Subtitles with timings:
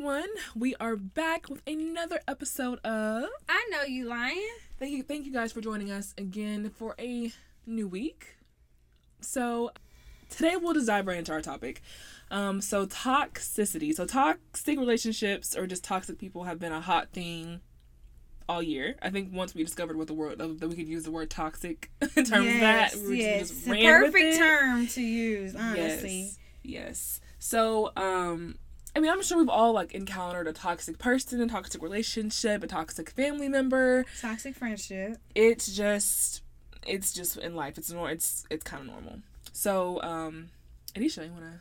[0.00, 0.30] everyone.
[0.56, 3.28] We are back with another episode of.
[3.50, 4.48] I know you lying.
[4.78, 7.30] Thank you, thank you guys for joining us again for a
[7.66, 8.38] new week.
[9.20, 9.72] So,
[10.30, 11.82] today we'll just dive right into our topic.
[12.30, 13.94] Um, so toxicity.
[13.94, 17.60] So toxic relationships or just toxic people have been a hot thing
[18.48, 18.96] all year.
[19.02, 21.90] I think once we discovered what the word that we could use the word toxic
[22.16, 25.54] in terms yes, of that, we yes, just ran perfect term to use.
[25.54, 26.38] Honestly, Yes.
[26.62, 27.20] Yes.
[27.38, 28.56] So, um,
[28.94, 32.66] I mean, I'm sure we've all like encountered a toxic person, a toxic relationship, a
[32.66, 34.04] toxic family member.
[34.20, 35.18] toxic friendship.
[35.34, 36.42] It's just,
[36.86, 37.78] it's just in life.
[37.78, 38.08] It's normal.
[38.08, 39.20] It's it's kind of normal.
[39.52, 40.48] So, um,
[40.94, 41.60] Anisha, you wanna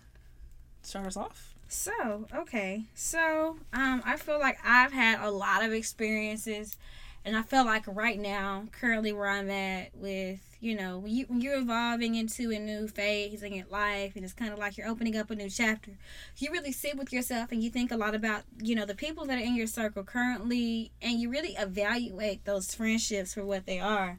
[0.82, 1.54] start us off?
[1.68, 2.86] So, okay.
[2.96, 6.78] So, um, I feel like I've had a lot of experiences,
[7.24, 11.26] and I feel like right now, currently where I'm at with, you know, when, you,
[11.28, 14.78] when you're evolving into a new phase in your life, and it's kind of like
[14.78, 15.92] you're opening up a new chapter,
[16.38, 19.26] you really sit with yourself and you think a lot about, you know, the people
[19.26, 23.80] that are in your circle currently, and you really evaluate those friendships for what they
[23.80, 24.18] are.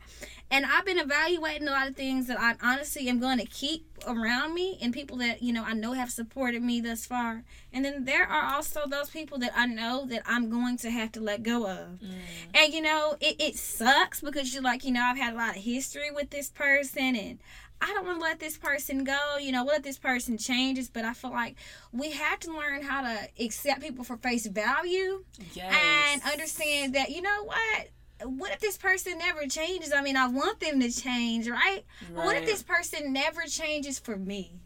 [0.50, 3.86] And I've been evaluating a lot of things that I honestly am going to keep
[4.06, 7.44] around me and people that, you know, I know have supported me thus far.
[7.72, 11.12] And then there are also those people that I know that I'm going to have
[11.12, 12.00] to let go of.
[12.00, 12.14] Mm.
[12.54, 15.56] And, you know, it, it sucks because you're like, you know, I've had a lot
[15.56, 17.38] of history with this person and
[17.80, 19.36] I don't want to let this person go.
[19.40, 21.56] You know, let this person changes, but I feel like
[21.92, 25.74] we have to learn how to accept people for face value Yes.
[26.12, 27.88] and understand that, you know what?
[28.22, 29.92] What if this person never changes?
[29.92, 31.84] I mean, I want them to change, right?
[32.14, 34.60] But what if this person never changes for me?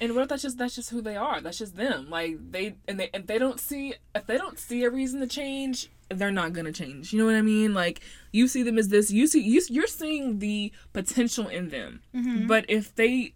[0.00, 1.40] And what if that's just that's just who they are?
[1.40, 2.10] That's just them.
[2.10, 5.26] Like they and they and they don't see if they don't see a reason to
[5.26, 7.12] change, they're not gonna change.
[7.12, 7.72] You know what I mean?
[7.72, 8.00] Like
[8.32, 9.10] you see them as this.
[9.10, 12.02] You see you you're seeing the potential in them.
[12.14, 12.46] Mm-hmm.
[12.46, 13.32] But if they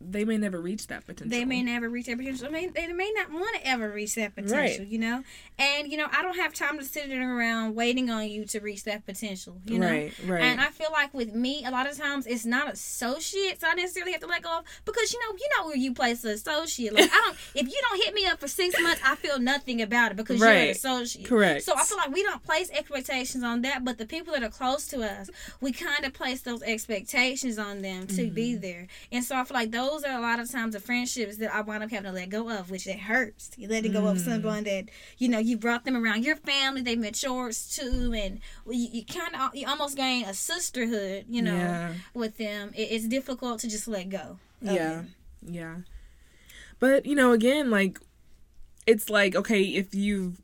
[0.00, 1.30] they may never reach that potential.
[1.36, 2.46] They may never reach that potential.
[2.46, 4.80] I mean, they may not want to ever reach that potential, Right.
[4.86, 5.24] you know?
[5.58, 8.84] And, you know, I don't have time to sit around waiting on you to reach
[8.84, 9.88] that potential, you know?
[9.90, 10.42] Right, right.
[10.42, 14.12] And I feel like with me, a lot of times it's not associates I necessarily
[14.12, 16.92] have to let go of because you know you know where you place an associate.
[16.94, 19.82] Like I don't, if you don't hit me up for six months, I feel nothing
[19.82, 21.26] about it because you're an associate.
[21.26, 21.64] Correct.
[21.64, 24.48] So I feel like we don't place expectations on that, but the people that are
[24.48, 25.30] close to us,
[25.60, 28.60] we kind of place those expectations on them to be Mm-hmm.
[28.62, 28.86] there.
[29.12, 31.60] And so I feel like those are a lot of times the friendships that I
[31.62, 33.50] wind up having to let go of, which it hurts.
[33.56, 34.10] You letting go Mm.
[34.12, 34.86] of someone that
[35.18, 39.34] you know you brought them around your family, they matured too, and you, you kind
[39.34, 41.94] of you almost gain a sisterhood, you know, Yeah.
[42.14, 42.72] with them.
[42.76, 44.38] It, it's difficult to just let go.
[44.60, 44.74] Yeah.
[44.88, 45.14] them.
[45.46, 45.76] Yeah.
[46.80, 47.98] But, you know, again, like
[48.86, 50.34] it's like, okay, if you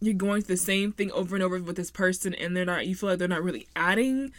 [0.00, 2.86] you're going through the same thing over and over with this person and they're not
[2.86, 4.30] you feel like they're not really adding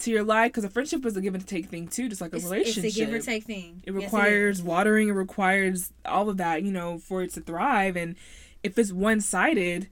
[0.00, 2.32] to your life because a friendship is a give and take thing too, just like
[2.32, 2.84] a It's, relationship.
[2.84, 3.82] it's a give or take thing.
[3.86, 7.96] It Yes, requires watering, it requires all of that, you know, for it to thrive.
[7.96, 8.16] And
[8.62, 9.88] if it's one sided,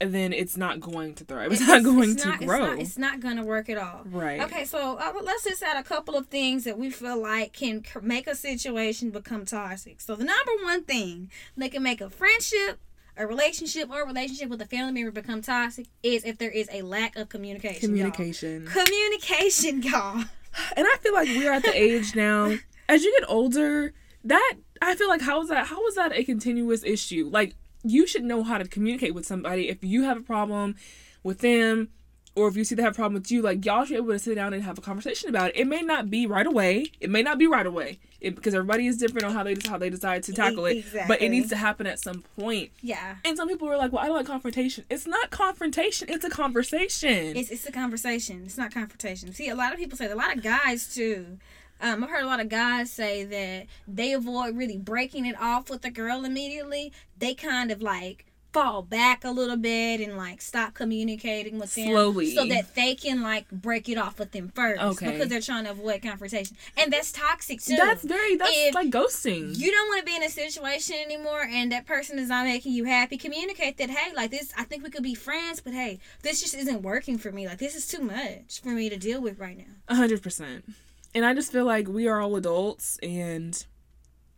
[0.00, 1.52] then it's not going to thrive.
[1.52, 2.64] It's, not going to not- grow.
[2.64, 4.02] It's not, it's not going to work at all.
[4.06, 4.40] right.
[4.42, 7.82] Okay, so uh, let's just add a couple of things that we feel like can
[8.02, 10.00] make a situation become toxic.
[10.00, 12.80] So the number one thing that can make a friendship,
[13.16, 16.68] a relationship, or a relationship with a family member become toxic is if there is
[16.72, 17.96] a lack of communication.
[17.96, 18.10] y'all.
[18.10, 18.66] Communication.
[18.66, 20.24] Communication, y'all.
[20.76, 22.56] And I feel like we're at the age now,
[22.88, 23.92] as you get older,
[24.22, 27.28] that I feel like how is that how is that a continuous issue?
[27.32, 30.76] Like you should know how to communicate with somebody if you have a problem
[31.24, 31.88] with them
[32.36, 34.12] or if you see they have a problem with you, like y'all should be able
[34.12, 35.56] to sit down and have a conversation about it.
[35.56, 36.90] It may not be right away.
[37.00, 37.98] It may not be right away.
[38.20, 40.78] It, because everybody is different on how they how they decide to tackle it.
[40.78, 41.02] Exactly.
[41.06, 42.70] But it needs to happen at some point.
[42.80, 43.16] Yeah.
[43.24, 46.08] And some people are like, "Well, I don't like confrontation." It's not confrontation.
[46.08, 47.36] It's a conversation.
[47.36, 48.42] It's, it's a conversation.
[48.46, 49.32] It's not confrontation.
[49.34, 51.38] See, a lot of people say, a lot of guys too.
[51.80, 55.68] Um, I've heard a lot of guys say that they avoid really breaking it off
[55.68, 56.92] with the girl immediately.
[57.18, 58.24] They kind of like
[58.54, 62.34] fall back a little bit and like stop communicating with them Slowly.
[62.34, 65.10] so that they can like break it off with them first Okay.
[65.10, 68.90] because they're trying to avoid confrontation and that's toxic too that's very that's If like
[68.90, 69.58] ghosting.
[69.58, 72.72] you don't want to be in a situation anymore and that person is not making
[72.72, 75.98] you happy communicate that hey like this i think we could be friends but hey
[76.22, 79.20] this just isn't working for me like this is too much for me to deal
[79.20, 80.64] with right now A hundred percent.
[81.12, 83.64] And I just feel like we are all adults and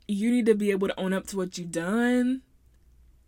[0.09, 2.43] you need to be able to own up to what you've done.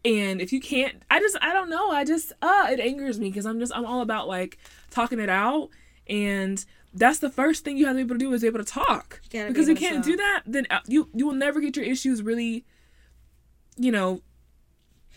[0.04, 1.90] And if you can't, I just, I don't know.
[1.90, 4.58] I just, uh, it angers me because I'm just, I'm all about like
[4.90, 5.70] talking it out.
[6.08, 6.64] And
[6.94, 8.64] that's the first thing you have to be able to do is be able to
[8.64, 9.20] talk.
[9.24, 11.76] You gotta be Because you can't do that, then uh, you, you will never get
[11.76, 12.64] your issues really,
[13.76, 14.22] you know,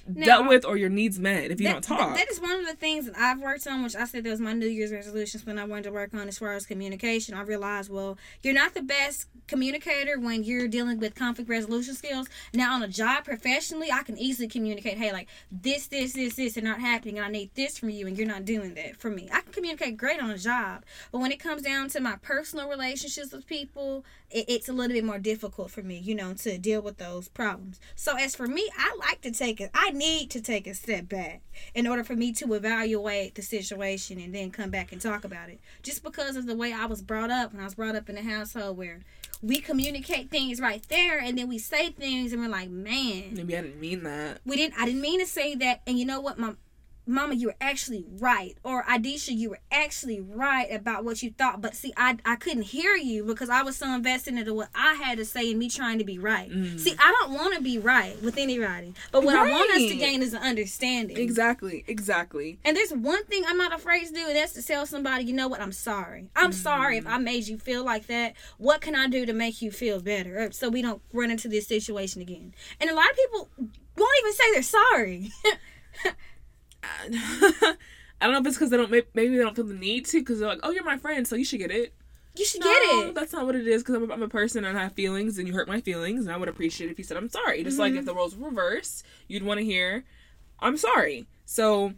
[0.08, 2.16] Now, dealt with or your needs met if you that, don't talk.
[2.18, 4.40] that is one of the things that I've worked on, which I said that was
[4.40, 7.36] my New Year's resolutions when I wanted to work on as far as communication.
[7.36, 12.28] I realized, well, you're not the best communicator when you're dealing with conflict resolution skills.
[12.54, 16.58] Now, on a job professionally, I can easily communicate, hey, like this, this, this, this
[16.58, 19.10] are not happening, and I need this from you, and you're not doing that for
[19.10, 19.30] me.
[19.32, 22.70] I can communicate great on a job, but when it comes down to my personal
[22.70, 26.58] relationships with people, it, it's a little bit more difficult for me, you know, to
[26.58, 27.80] deal with those problems.
[27.96, 29.70] So, as for me, I like to take it.
[29.74, 31.42] I need to take a step back
[31.76, 35.50] in order for me to evaluate the situation and then come back and talk about
[35.50, 35.60] it.
[35.84, 38.18] Just because of the way I was brought up, and I was brought up in
[38.18, 39.02] a household where
[39.42, 43.58] we communicate things right there, and then we say things, and we're like, man, Maybe
[43.58, 44.40] I didn't mean that.
[44.46, 44.80] we didn't.
[44.80, 45.82] I didn't mean to say that.
[45.88, 46.54] And you know what, my
[47.12, 48.58] Mama, you were actually right.
[48.64, 51.62] Or Adisha, you were actually right about what you thought.
[51.62, 54.94] But see, I I couldn't hear you because I was so invested into what I
[54.96, 56.50] had to say and me trying to be right.
[56.50, 56.80] Mm.
[56.80, 58.94] See, I don't want to be right with anybody.
[59.12, 61.18] But what I want us to gain is an understanding.
[61.18, 62.60] Exactly, exactly.
[62.64, 65.34] And there's one thing I'm not afraid to do, and that's to tell somebody, you
[65.34, 66.30] know what, I'm sorry.
[66.36, 67.00] I'm sorry Mm.
[67.00, 68.34] if I made you feel like that.
[68.58, 71.68] What can I do to make you feel better so we don't run into this
[71.68, 72.54] situation again?
[72.80, 73.50] And a lot of people
[73.98, 75.32] won't even say they're sorry.
[76.84, 80.06] I don't know if it's because they don't may- maybe they don't feel the need
[80.08, 81.94] to because they're like, oh, you're my friend, so you should get it.
[82.36, 83.16] you should No, get it.
[83.16, 85.38] That's not what it is because I'm, a- I'm a person and I have feelings
[85.38, 87.64] and you hurt my feelings and I would appreciate it if you said I'm sorry.
[87.64, 88.00] Just like Mhm.
[88.00, 90.04] if the roles were reversed, you'd want to hear
[90.60, 91.26] I'm sorry.
[91.46, 91.94] So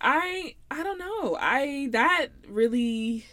[0.00, 1.36] I I don't know.
[1.40, 3.24] I that really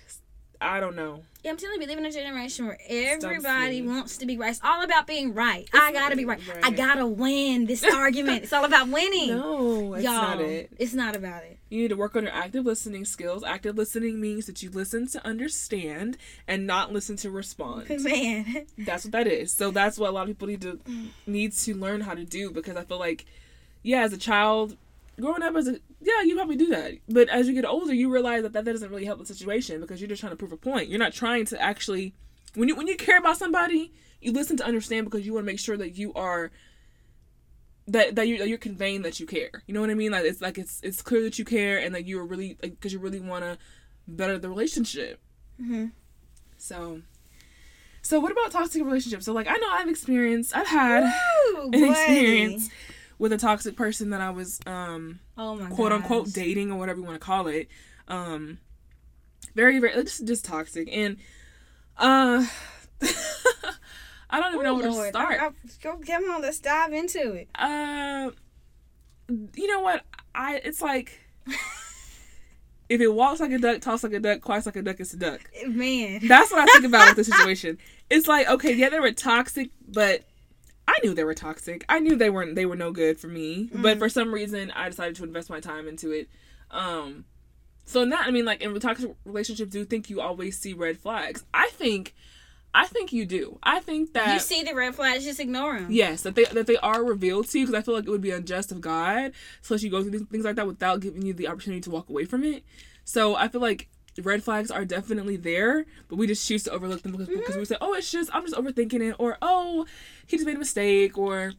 [0.61, 1.23] I don't know.
[1.43, 4.51] Yeah, I'm telling you, we live in a generation where everybody wants to be right.
[4.51, 5.67] It's all about being right.
[5.73, 6.39] I gotta be right.
[6.61, 8.43] I gotta win this argument.
[8.43, 9.29] It's all about winning.
[9.29, 10.71] No, it's Y'all, not it.
[10.77, 11.57] it's not about it.
[11.69, 13.43] You need to work on your active listening skills.
[13.43, 16.15] Active listening means that you listen to understand
[16.47, 17.89] and not listen to respond.
[18.03, 19.51] Man, That's what that is.
[19.51, 21.07] So that's what a lot of people need to mm.
[21.25, 23.25] need to learn how to do because I feel like,
[23.81, 24.77] yeah, as a child,
[25.21, 26.93] growing up as a yeah, you probably do that.
[27.07, 30.01] But as you get older, you realize that that doesn't really help the situation because
[30.01, 30.89] you're just trying to prove a point.
[30.89, 32.13] You're not trying to actually
[32.55, 35.51] when you when you care about somebody, you listen to understand because you want to
[35.51, 36.51] make sure that you are
[37.87, 39.63] that that you that you're conveying that you care.
[39.67, 40.11] You know what I mean?
[40.11, 42.93] Like it's like it's it's clear that you care and that you're really like because
[42.93, 43.57] you really want to
[44.07, 45.19] better the relationship.
[45.57, 45.87] hmm
[46.57, 47.01] So,
[48.01, 49.25] so what about toxic relationships?
[49.25, 51.03] So like I know I've experienced, I've had
[51.55, 51.89] Ooh, an boy.
[51.89, 52.69] experience
[53.21, 56.99] with a toxic person that I was um Oh my quote unquote dating or whatever
[56.99, 57.67] you want to call it.
[58.07, 58.57] Um
[59.55, 61.17] very very just just toxic and
[61.97, 62.45] uh
[64.29, 65.39] I don't even know Oh, where to start.
[65.39, 65.51] I- I-
[65.83, 67.49] go come on, let's dive into it.
[67.53, 68.31] Uh,
[69.55, 70.03] you know what?
[70.33, 71.19] I it's like
[72.89, 75.13] if it walks like a duck, talks like a duck, quacks like a duck, it's
[75.13, 75.41] a duck.
[75.67, 76.21] Man.
[76.27, 77.77] That's what I think about with the situation.
[78.09, 80.23] It's like okay, yeah, they were toxic, but
[80.87, 81.85] I knew they were toxic.
[81.87, 82.55] I knew they weren't.
[82.55, 83.69] They were no good for me.
[83.73, 83.99] But Mhm.
[83.99, 86.29] for some reason, I decided to invest my time into it.
[86.69, 87.25] Um,
[87.85, 90.73] so in that I mean, like in toxic relationships, do you think you always see
[90.73, 91.43] red flags?
[91.53, 92.13] I think,
[92.73, 93.59] I think you do.
[93.63, 95.91] I think that you see the red flags, just ignore them.
[95.91, 98.21] Yes, that they that they are revealed to you because I feel like it would
[98.21, 99.33] be unjust of God
[99.63, 101.89] to let you go through these things like that without giving you the opportunity to
[101.91, 102.63] walk away from it.
[103.03, 103.89] So I feel like
[104.19, 107.61] red flags are definitely there, but we just choose to overlook them because, because we
[107.61, 107.73] mm-hmm.
[107.73, 109.85] say, oh, it's just I'm just overthinking it, or oh,
[110.27, 111.53] he just made a mistake, or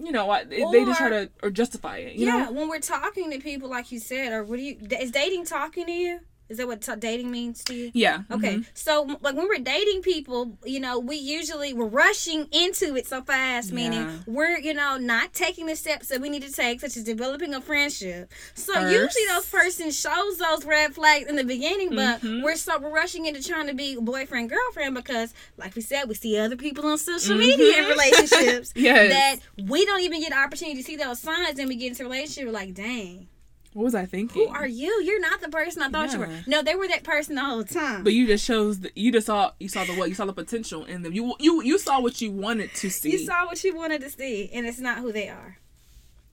[0.00, 2.14] you know, I, they just try to or justify it.
[2.14, 4.76] You yeah, know, when we're talking to people, like you said, or what do you,
[4.98, 6.20] is dating talking to you?
[6.50, 7.90] Is that what t- dating means to you?
[7.94, 8.22] yeah.
[8.30, 8.66] Okay, mhm.
[8.74, 13.22] so like when we're dating people, you know, we usually we're rushing into it so
[13.22, 14.16] fast, meaning Yeah.
[14.26, 17.54] we're you know not taking the steps that we need to take, such as developing
[17.54, 18.30] a friendship.
[18.54, 18.92] So First.
[18.92, 22.42] usually those person shows those red flags in the beginning, but Mhm.
[22.42, 26.14] we're so we're rushing into trying to be boyfriend girlfriend because, like we said, we
[26.14, 27.38] see other people on social Mhm.
[27.38, 29.12] media in relationships Yes.
[29.12, 32.02] that we don't even get the opportunity to see those signs, and we get into
[32.02, 32.44] a relationship.
[32.46, 33.28] We're like, dang.
[33.72, 34.48] What was I thinking?
[34.48, 35.00] Who are you?
[35.04, 36.28] You're not the person I thought you were.
[36.48, 38.02] No, they were that person the whole time.
[38.02, 38.80] But you just chose.
[38.80, 39.52] The, you just saw.
[39.60, 40.08] You saw the what?
[40.08, 41.12] You saw the potential in them.
[41.12, 43.12] You you you saw what you wanted to see.
[43.12, 45.58] You saw what you wanted to see, and it's not who they are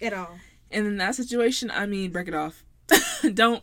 [0.01, 0.39] at all.
[0.72, 2.63] And in that situation, I mean, break it off.
[3.34, 3.62] don't.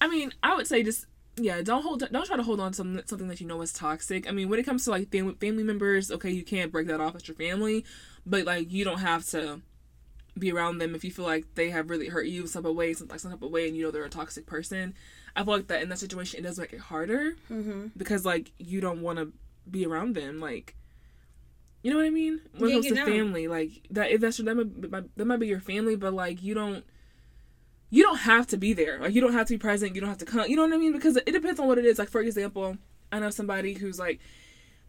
[0.00, 1.06] I mean, I would say just
[1.36, 1.62] yeah.
[1.62, 2.08] Don't hold.
[2.08, 4.28] Don't try to hold on to something something that you know is toxic.
[4.28, 7.00] I mean, when it comes to like family family members, okay, you can't break that
[7.00, 7.84] off as your family,
[8.24, 9.62] but like you don't have to
[10.38, 12.76] be around them if you feel like they have really hurt you some type of
[12.76, 14.94] way, some like some type of way, and you know they're a toxic person.
[15.34, 17.88] I feel like that in that situation, it does make it harder Mm-hmm.
[17.96, 19.32] because like you don't want to
[19.70, 20.74] be around them like
[21.82, 23.04] you know what i mean when it comes to know.
[23.04, 26.12] family like that if that's your that might, might- that might be your family but
[26.14, 26.84] like you don't
[27.90, 30.08] you don't have to be there like you don't have to be present you don't
[30.10, 31.98] have to come you know what i mean because it depends on what it is
[31.98, 32.76] like for example
[33.12, 34.20] i know somebody who's like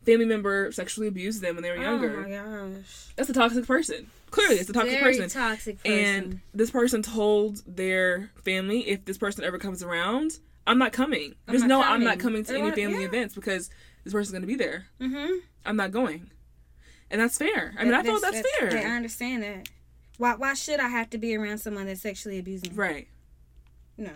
[0.06, 2.30] family member sexually abused them when they were younger Oh
[2.68, 3.08] my gosh.
[3.16, 5.29] that's a toxic person clearly it's a toxic Very person.
[5.29, 6.00] toxic person.
[6.00, 11.36] And this person told their family if this person ever comes around, I'm not coming.
[11.48, 12.43] I'm There's not no I'm not coming.
[12.43, 13.07] coming to any family yeah.
[13.07, 13.69] events because
[14.03, 14.88] this person's gonna be there.
[15.01, 15.39] mm-hmm.
[15.65, 16.29] I'm not going.
[17.10, 17.74] And that's fair.
[17.77, 18.77] I mean I thought that's, fair.
[18.77, 19.69] I understand that.
[20.17, 22.72] Why why should I have to be around someone that's sexually abusing?
[22.72, 22.77] me?
[22.77, 23.07] Right.
[23.98, 24.12] No.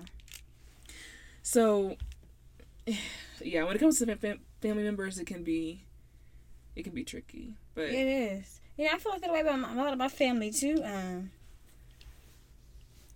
[1.43, 1.95] So
[3.41, 5.85] yeah, when it comes to fam- family members it can be
[6.75, 7.55] it can be tricky.
[7.75, 8.60] But It is.
[8.77, 10.81] You know, I feel like that way about my, a lot of my family too.
[10.83, 11.31] Um,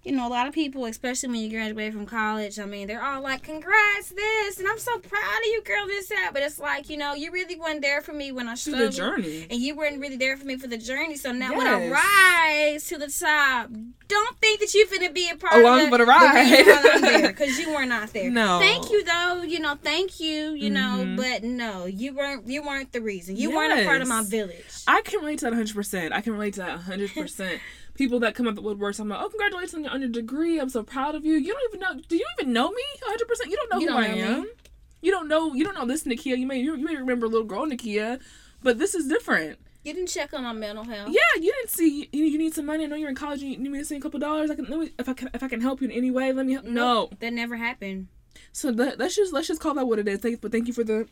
[0.06, 3.04] you know, a lot of people, especially when you graduate from college, I mean, they're
[3.04, 5.88] all like, "Congrats, this," and I'm so proud of you, girl.
[5.88, 8.54] This that, but it's like, you know, you really weren't there for me when I
[8.56, 9.48] struggled, the journey.
[9.50, 11.16] and you weren't really there for me for the journey.
[11.16, 13.70] So now, when I rise to the top,
[14.08, 17.22] don't think that you're finna be a part Along of the, for the ride.
[17.28, 18.30] because you were not there.
[18.30, 18.60] No.
[18.60, 19.42] Thank you though.
[19.42, 20.52] You know, thank you.
[20.52, 21.18] You know, Mhm.
[21.18, 22.48] but no, you weren't.
[22.48, 23.36] You weren't the reason.
[23.38, 24.64] You weren't a part of my village.
[24.88, 26.12] I can relate to that 100%.
[26.14, 27.60] I can relate to that 100%.
[27.96, 30.60] People that come up with words, I'm like, oh, congratulations on your, on your degree.
[30.60, 31.34] I'm so proud of you.
[31.36, 32.02] You don't even know.
[32.08, 32.82] Do you even know me?
[33.08, 33.50] 100%.
[33.50, 34.22] You don't know You who don't I know me.
[34.22, 34.52] am.
[35.02, 35.54] You don't know.
[35.54, 36.38] You don't know this Nakia.
[36.38, 38.20] You may you, you may remember a little girl Nakia,
[38.64, 39.60] but this is different.
[39.84, 41.10] You didn't check on my mental health.
[41.12, 42.10] Yeah, you didn't see.
[42.12, 42.86] You, you need some money.
[42.86, 43.42] I know you're in college.
[43.44, 44.50] You need me to send a couple dollars.
[44.50, 44.66] I can.
[44.66, 45.30] Let me, if I can.
[45.34, 46.54] If I can help you in any way, let me.
[46.54, 46.66] Help.
[46.66, 47.10] No.
[47.20, 48.08] that never happened.
[48.52, 50.20] So that, let's just let's just call that what it is.
[50.20, 51.08] Thank, but thank you for the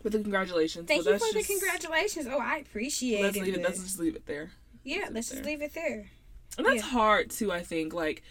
[0.00, 0.86] for the congratulations.
[0.86, 2.28] Thank But you for the congratulations.
[2.30, 3.42] Oh, I appreciate Let's it.
[3.42, 3.62] leave it.
[3.62, 4.52] Let's just leave it there.
[4.88, 5.44] Yeah, let's it just there.
[5.44, 6.10] leave it there.
[6.56, 6.90] And that's Yeah.
[6.90, 7.52] hard too.
[7.52, 8.22] I think like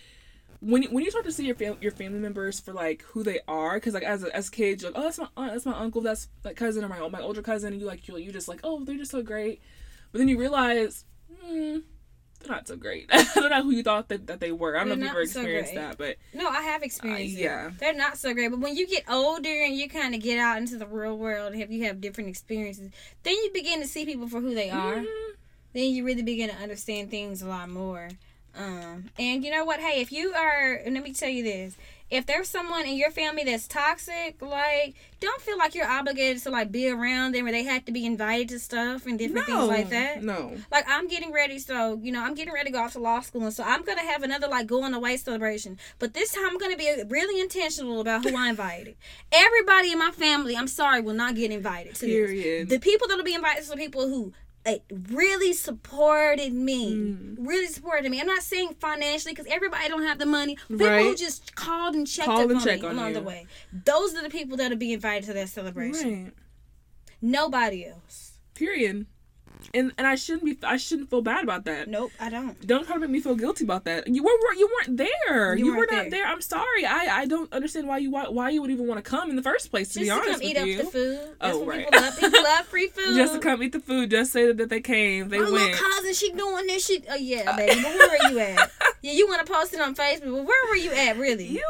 [0.59, 3.23] when you, when you start to see your fam- your family members for like who
[3.23, 5.65] they are, because like as a, as kids, you're like, oh that's my aunt, that's
[5.65, 8.31] my uncle, that's my cousin or my my older cousin, and you like you you
[8.31, 9.61] just like oh they're just so great,
[10.11, 11.05] but then you realize.
[11.43, 11.77] Hmm,
[12.39, 13.09] they're not so great.
[13.09, 14.75] they're not know who you thought that, that they were.
[14.77, 15.81] I don't They're know if you've ever experienced great.
[15.81, 17.43] that, but No, I have experienced Uh, it.
[17.43, 17.71] yeah.
[17.79, 18.49] They're not so great.
[18.49, 21.51] But when you get older and you kind of get out into the real world
[21.53, 22.91] and have you have different experiences,
[23.23, 24.97] then you begin to see people for who they are.
[24.97, 25.26] Mhm.
[25.77, 28.09] Then you really begin to understand things a lot more.
[28.57, 29.79] Um, and you know what?
[29.79, 31.75] Hey, if you are, let me tell you this:
[32.09, 36.49] if there's someone in your family that's toxic, like, don't feel like you're obligated to
[36.49, 39.67] like be around them, or they have to be invited to stuff and different things
[39.67, 40.23] like that.
[40.23, 40.55] No.
[40.71, 43.19] Like I'm getting ready, so you know I'm getting ready to go off to law
[43.19, 45.77] school, and so I'm gonna have another like going away celebration.
[45.99, 48.95] But this time I'm gonna be really intentional about who I invited.
[49.31, 52.09] Everybody in my family, I'm sorry, will not get invited to this.
[52.09, 52.69] Period.
[52.69, 54.33] The people that'll be invited are the people who
[54.67, 54.73] uh,
[55.11, 57.35] really supported me, Mm.
[57.39, 58.19] really supported me.
[58.19, 60.57] I'm not saying financially because everybody don't have the money.
[60.67, 63.13] People who just called and checked Called up and on check me on along you.
[63.15, 63.47] the way.
[63.85, 66.23] Those are the people that'll be invited to that celebration.
[66.25, 66.33] Right.
[67.21, 68.33] Nobody else.
[68.53, 69.05] Period.
[69.73, 70.57] And and I shouldn't be.
[70.65, 71.87] I shouldn't feel bad about that.
[71.87, 72.59] Nope, I don't.
[72.65, 74.07] Don't try to make me feel guilty about that.
[74.07, 75.55] You were were- you weren't there.
[75.55, 76.09] You You, were weren't there.
[76.09, 76.25] there.
[76.25, 76.85] I'm sorry.
[76.85, 79.35] I I don't understand why you why, why you would even want to come in
[79.35, 79.89] the first place.
[79.89, 81.19] To Just be honest Just to come eat you, up the food.
[81.41, 81.85] That's Oh, what right.
[81.85, 82.19] people love.
[82.19, 83.15] People love free food.
[83.15, 85.53] just to come eat the food, just say that, that they came, they My went.
[85.55, 87.05] little cousin, she doing this shit.
[87.09, 87.81] Oh yeah, uh, baby.
[87.81, 88.71] But where were you at?
[89.03, 91.17] Yeah, you want to post it on Facebook, but where were you at?
[91.17, 91.45] Really?
[91.45, 91.63] You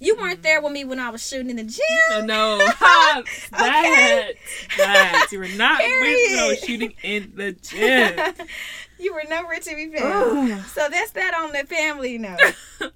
[0.00, 2.26] You weren't there with me when I was shooting in the gym.
[2.26, 4.30] no ha, that
[4.76, 8.46] that you were not with me when I was shooting in the gym.
[9.00, 10.52] you were nowhere to be found.
[10.52, 10.64] Ugh.
[10.66, 12.38] So that's that on the family note.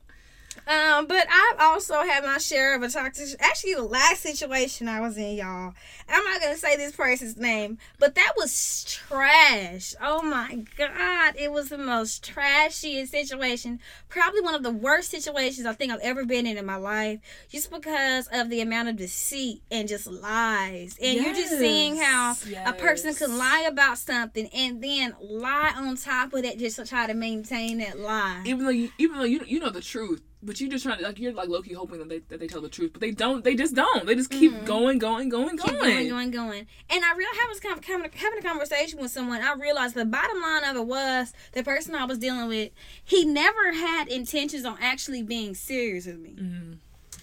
[0.67, 3.41] um, but I've also had my share of a toxic.
[3.41, 5.75] Actually, the last situation I was in, y'all.
[6.09, 9.95] I'm not gonna say this person's name, but that was trash.
[10.01, 13.81] Oh my god, it was the most trashiest situation.
[14.09, 17.21] Probably one of the worst situations I think I've ever been in in my life,
[17.49, 20.97] just because of the amount of deceit and just lies.
[21.03, 25.73] And you're just seeing how Yes, a person can lie about something and then lie
[25.77, 28.43] on top of that just to try to maintain that lie.
[28.45, 31.05] even though you even though you you know the truth, but you're just trying to
[31.05, 33.11] like you're like low key hoping that they that they tell the truth, but they
[33.13, 33.45] don't.
[33.45, 34.07] They just don't.
[34.07, 34.65] They just keep Mhm.
[34.67, 35.81] going, going, going, Keep going.
[35.81, 36.67] going, going, going.
[36.91, 37.85] And I real I was kind of,
[38.15, 39.41] having a conversation with someone.
[39.43, 42.71] I realized the bottom line of it was the person I was dealing with,
[43.05, 46.35] he never had intentions on actually being serious with me.
[46.39, 46.77] Mhm.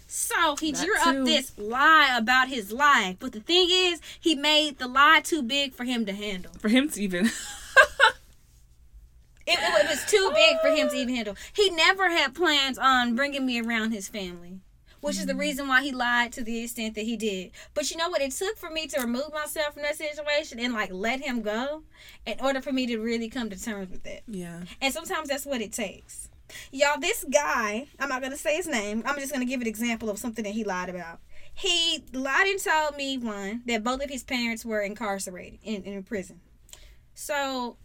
[0.07, 1.19] So he That drew too.
[1.19, 3.17] up this lie about his life.
[3.19, 6.51] But the thing is, he made the lie too big for him to handle.
[6.59, 7.29] For him to even.
[9.49, 11.35] It, it was too big for him to even handle.
[11.53, 14.59] He never had plans on bringing me around his family,
[15.01, 15.39] which is the Mm-hmm.
[15.39, 17.51] reason why he lied to the extent that he did.
[17.73, 18.21] But you know what?
[18.21, 21.83] It took for me to remove myself from that situation and like let him go
[22.25, 24.23] in order for me to really come to terms with it.
[24.27, 24.61] yeah.
[24.81, 26.29] And sometimes that's what it takes.
[26.71, 29.03] Y'all, this guy, I'm not going to say his name.
[29.05, 31.19] I'm just going to give an example of something that he lied about.
[31.53, 36.01] He lied and told me, one, that both of his parents were incarcerated in, in
[36.03, 36.39] prison.
[37.13, 37.77] So,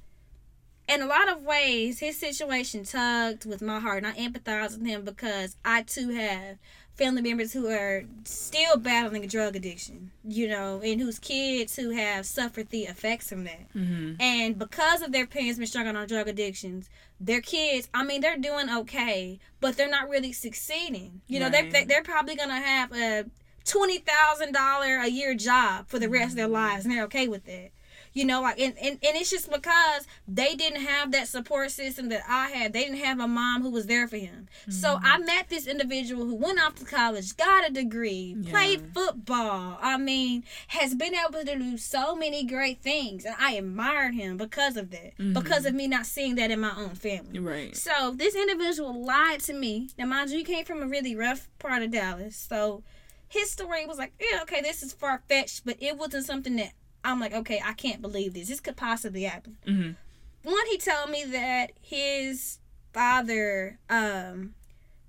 [0.89, 4.87] in a lot of ways, his situation tugged with my heart, and I empathize with
[4.87, 6.59] him because I too have
[6.95, 11.91] family members who are still battling a drug addiction, you know, and whose kids who
[11.91, 13.73] have suffered the effects from that.
[13.75, 14.21] Mm-hmm.
[14.21, 16.89] And because of their parents been struggling on drug addictions,
[17.19, 21.23] their kids, I mean, they're doing okay, but they're not really succeeding.
[21.27, 21.73] You know, Right.
[21.73, 23.25] they, they, they're probably going to have a
[23.65, 27.71] $20,000 a year job for the rest of their lives, and they're okay with that.
[28.15, 32.09] You know, like, and, and, and it's just because they didn't have that support system
[32.11, 32.73] that I had.
[32.73, 34.49] They didn't have a mom who was there for him.
[34.69, 35.05] So mm-hmm.
[35.05, 38.51] I met this individual who went off to college, got a degree, Yeah.
[38.53, 39.79] played football.
[39.83, 43.25] I mean, has been able to do so many great things.
[43.25, 45.33] And I admired him because of that, mm-hmm.
[45.33, 47.41] because of me not seeing that in my own family.
[47.41, 47.77] Right.
[47.77, 49.89] So this individual lied to me.
[49.99, 52.37] Now, mind you, he came from a really rough part of Dallas.
[52.37, 52.85] So
[53.27, 56.73] his story was like, yeah, okay, this is far fetched, but it wasn't something that
[57.05, 58.49] I'm like, okay, I can't believe this.
[58.49, 59.57] This could possibly happen.
[59.67, 60.51] Mm-hmm.
[60.51, 62.59] One, he told me that his
[62.93, 64.55] father um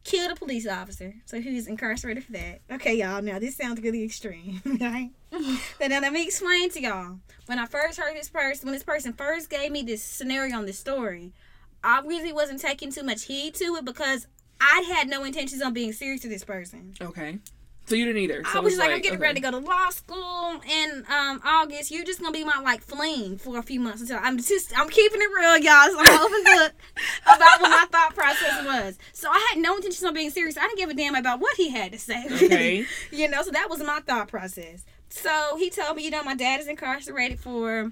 [0.03, 2.61] killed a police officer, so he was incarcerated for that.
[2.71, 3.21] Okay, y'all.
[3.21, 5.09] Now this sounds really extreme, right?
[5.79, 7.19] but now let me explain to y'all.
[7.47, 10.65] When I first heard this person, when this person first gave me this scenario on
[10.65, 11.33] this story,
[11.83, 14.27] I really wasn't taking too much heed to it because
[14.61, 16.93] I had no intentions on being serious to this person.
[17.01, 17.39] Okay.
[17.85, 18.43] So you didn't either.
[18.45, 19.21] So I was it's like, I'm getting okay.
[19.21, 21.91] ready to go to law school in um August.
[21.91, 24.89] You're just gonna be my like fling for a few months until I'm just I'm
[24.89, 25.87] keeping it real, y'all.
[25.89, 26.73] So I'm open book
[27.23, 28.97] about what my thought process was.
[29.13, 30.57] So I had no intentions on being serious.
[30.57, 32.25] I didn't give a damn about what he had to say.
[32.25, 32.85] Okay.
[33.11, 34.83] you know, so that was my thought process.
[35.09, 37.91] So he told me, you know, my dad is incarcerated for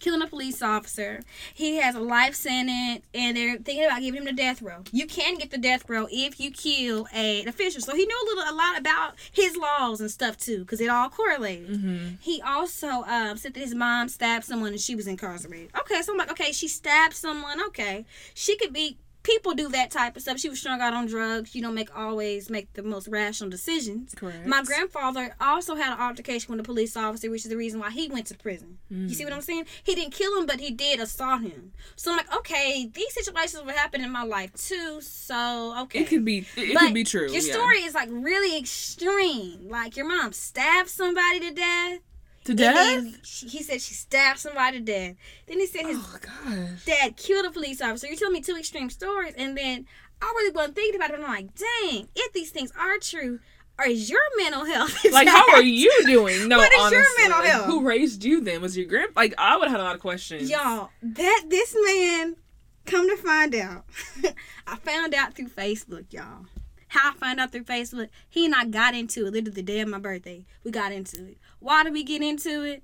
[0.00, 1.22] killing a police officer.
[1.54, 4.82] He has a life sentence, and they're thinking about giving him the death row.
[4.92, 7.80] You can get the death row if you kill a, an official.
[7.80, 10.88] So he knew a little, a lot about his laws and stuff too, because it
[10.88, 11.68] all correlated.
[11.68, 12.06] Mm-hmm.
[12.20, 15.70] He also um, said that his mom stabbed someone and she was incarcerated.
[15.78, 17.60] Okay, so I'm like, okay, she stabbed someone.
[17.68, 18.04] Okay,
[18.34, 18.98] she could be.
[19.22, 20.38] People do that type of stuff.
[20.38, 21.54] She was strung out on drugs.
[21.54, 24.14] You don't make always make the most rational decisions.
[24.14, 24.46] Correct.
[24.46, 27.90] My grandfather also had an altercation with a police officer, which is the reason why
[27.90, 28.78] he went to prison.
[28.90, 29.66] You see what I'm saying?
[29.82, 31.72] He didn't kill him, but he did assault him.
[31.96, 35.00] So I'm like, okay, these situations will happen in my life too.
[35.00, 36.38] So okay, It could be.
[36.56, 37.30] It, it could be true.
[37.30, 37.52] Your yeah.
[37.52, 39.68] story is like really extreme.
[39.68, 41.98] Like your mom stabbed somebody to death.
[42.48, 43.04] To death.
[43.24, 45.16] she- he said she stabbed somebody to death.
[45.46, 48.06] Then he said his Oh dad killed a police officer.
[48.06, 49.86] You're telling me two extreme stories, and then
[50.20, 51.16] I really wasn't thinking about it.
[51.20, 53.38] I'm like, dang, if these things are true,
[53.78, 56.48] or is your mental health Like, how are you doing?
[56.48, 57.66] No, What is your honestly, mental like, health?
[57.66, 58.60] Who raised you then?
[58.60, 59.10] Was your grand?
[59.14, 60.50] Like, I would have had a lot of questions.
[60.50, 62.34] Y'all, that this man,
[62.86, 63.84] come to find out,
[64.66, 66.46] I found out through Facebook, y'all.
[66.88, 69.80] How I found out through Facebook, he and I got into it literally the day
[69.80, 70.44] of my birthday.
[70.64, 71.38] We got into it.
[71.60, 72.82] Why did we get into it?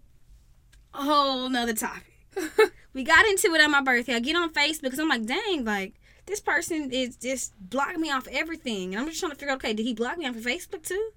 [0.93, 2.15] A whole nother topic.
[2.93, 4.15] we got into it on my birthday.
[4.15, 5.95] I get on Facebook because I'm like, dang, like
[6.27, 8.95] this person is just blocking me off everything.
[8.95, 10.83] And I'm just trying to figure out, okay, did he block me off of Facebook
[10.83, 11.11] too?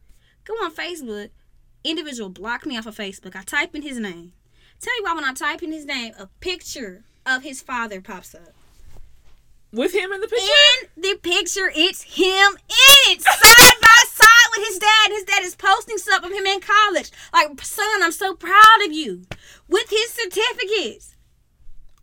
[0.43, 1.29] Go on Facebook.
[1.83, 3.35] Individual blocked me off of Facebook.
[3.35, 4.33] I type in his name.
[4.79, 8.35] Tell you why when I type in his name, a picture of his father pops
[8.35, 8.53] up.
[9.71, 10.45] With him in the picture.
[10.95, 13.76] In the picture, it's him in it, side by side
[14.57, 15.11] with his dad.
[15.11, 17.11] His dad is posting stuff of him in college.
[17.33, 19.23] Like, son, I'm so proud of you.
[19.67, 21.15] With his certificates.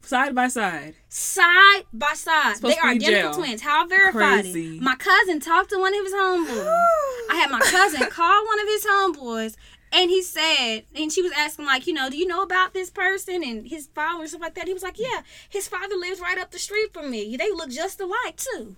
[0.03, 0.97] Side by side.
[1.09, 2.57] Side by side.
[2.61, 3.35] They are identical jail.
[3.35, 3.63] twins.
[3.63, 4.77] How I verified Crazy.
[4.77, 4.83] it.
[4.83, 6.67] My cousin talked to one of his homeboys.
[7.31, 9.57] I had my cousin call one of his homeboys,
[9.93, 12.91] and he said, and she was asking, like, you know, do you know about this
[12.91, 14.67] person and his father and stuff like that?
[14.67, 17.35] He was like, yeah, his father lives right up the street from me.
[17.39, 18.77] They look just alike too.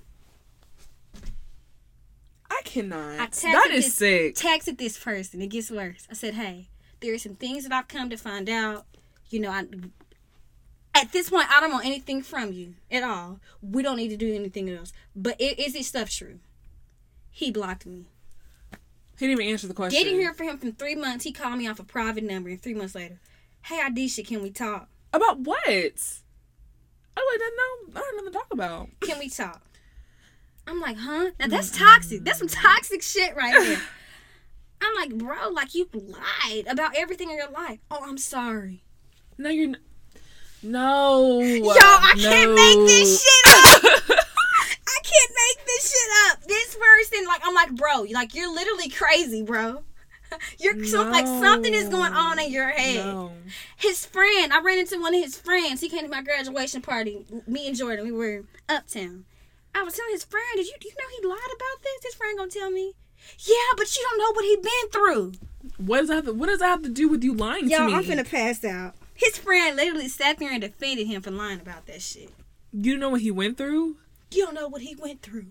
[2.50, 3.20] I cannot.
[3.20, 4.34] I texted that is this, sick.
[4.36, 5.42] Texted this person.
[5.42, 6.06] It gets worse.
[6.10, 6.68] I said, hey,
[7.00, 8.84] there are some things that I've come to find out.
[9.28, 9.66] You know, I.
[10.94, 13.38] At this point, I don't want anything from you at all.
[13.60, 14.92] We don't need to do anything else.
[15.14, 16.38] But i- is this stuff true?
[17.30, 18.06] He blocked me.
[19.18, 20.02] He didn't even answer the question.
[20.02, 21.24] Didn't hear from him from three months.
[21.24, 23.18] He called me off a private number, and three months later,
[23.62, 24.88] hey, Adisha, can we talk?
[25.12, 25.58] About what?
[25.68, 27.52] Oh, I like that.
[27.56, 28.88] know, I don't know to talk about.
[29.00, 29.62] Can we talk?
[30.66, 31.30] I'm like, huh?
[31.38, 32.24] Now that's toxic.
[32.24, 33.80] That's some toxic shit right there.
[34.80, 37.78] I'm like, bro, like you lied about everything in your life.
[37.90, 38.82] Oh, I'm sorry.
[39.38, 39.68] No, you're.
[39.68, 39.78] N-
[40.62, 41.40] no.
[41.40, 43.82] Yo, I can't make this shit up.
[44.88, 46.42] I can't make this shit up.
[46.44, 49.82] This person, like, I'm like, bro, like you're literally crazy, bro.
[50.58, 53.06] You're so, like something is going on in your head.
[53.06, 53.30] No.
[53.76, 55.80] His friend, I ran into one of his friends.
[55.80, 57.24] He came to my graduation party.
[57.46, 59.24] Me and Jordan, we were uptown.
[59.76, 62.04] I was telling his friend, did you, do you know he lied about this?
[62.04, 62.94] His friend gonna tell me,
[63.38, 65.32] yeah, but you don't know what he been through.
[65.78, 66.14] What does that?
[66.14, 67.94] Have to, what does that have to do with you lying Yo, to me?
[67.94, 68.94] I'm finna pass out.
[69.14, 72.30] His friend literally sat there and defended him for lying about that shit.
[72.72, 73.96] You don't know what he went through?
[74.30, 75.46] You don't know what he went through.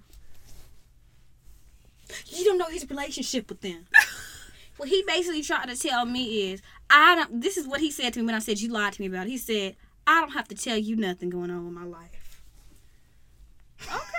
[2.28, 3.86] You don't know his relationship with them.
[4.78, 7.42] what he basically tried to tell me is, I don't.
[7.42, 9.28] This is what he said to me when I said you lied to me about.
[9.28, 9.32] it.
[9.32, 9.76] He said,
[10.08, 12.42] I don't have to tell you nothing going on with my life.
[13.94, 14.14] Okay.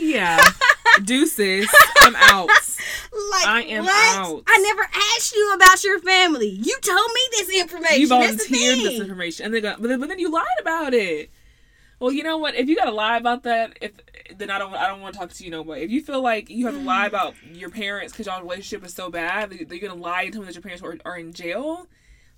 [0.00, 0.38] Yeah.
[1.04, 1.68] Deuces.
[2.00, 2.48] I'm out.
[3.32, 4.16] Like I am what?
[4.18, 4.42] out.
[4.46, 6.48] I never asked you about your family.
[6.48, 8.00] You told me this information.
[8.00, 11.30] You volunteered this information, and they but then, but then you lied about it.
[12.00, 12.54] Well, you know what?
[12.54, 13.92] If you gotta lie about that, if
[14.36, 15.76] then I don't, I don't want to talk to you no more.
[15.76, 17.08] If you feel like you have to lie mm.
[17.08, 20.42] about your parents because y'all relationship is so bad that you're gonna lie and tell
[20.42, 21.86] me that your parents are, are in jail,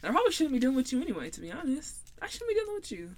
[0.02, 1.30] then I probably shouldn't be dealing with you anyway.
[1.30, 3.10] To be honest, I shouldn't be dealing with you.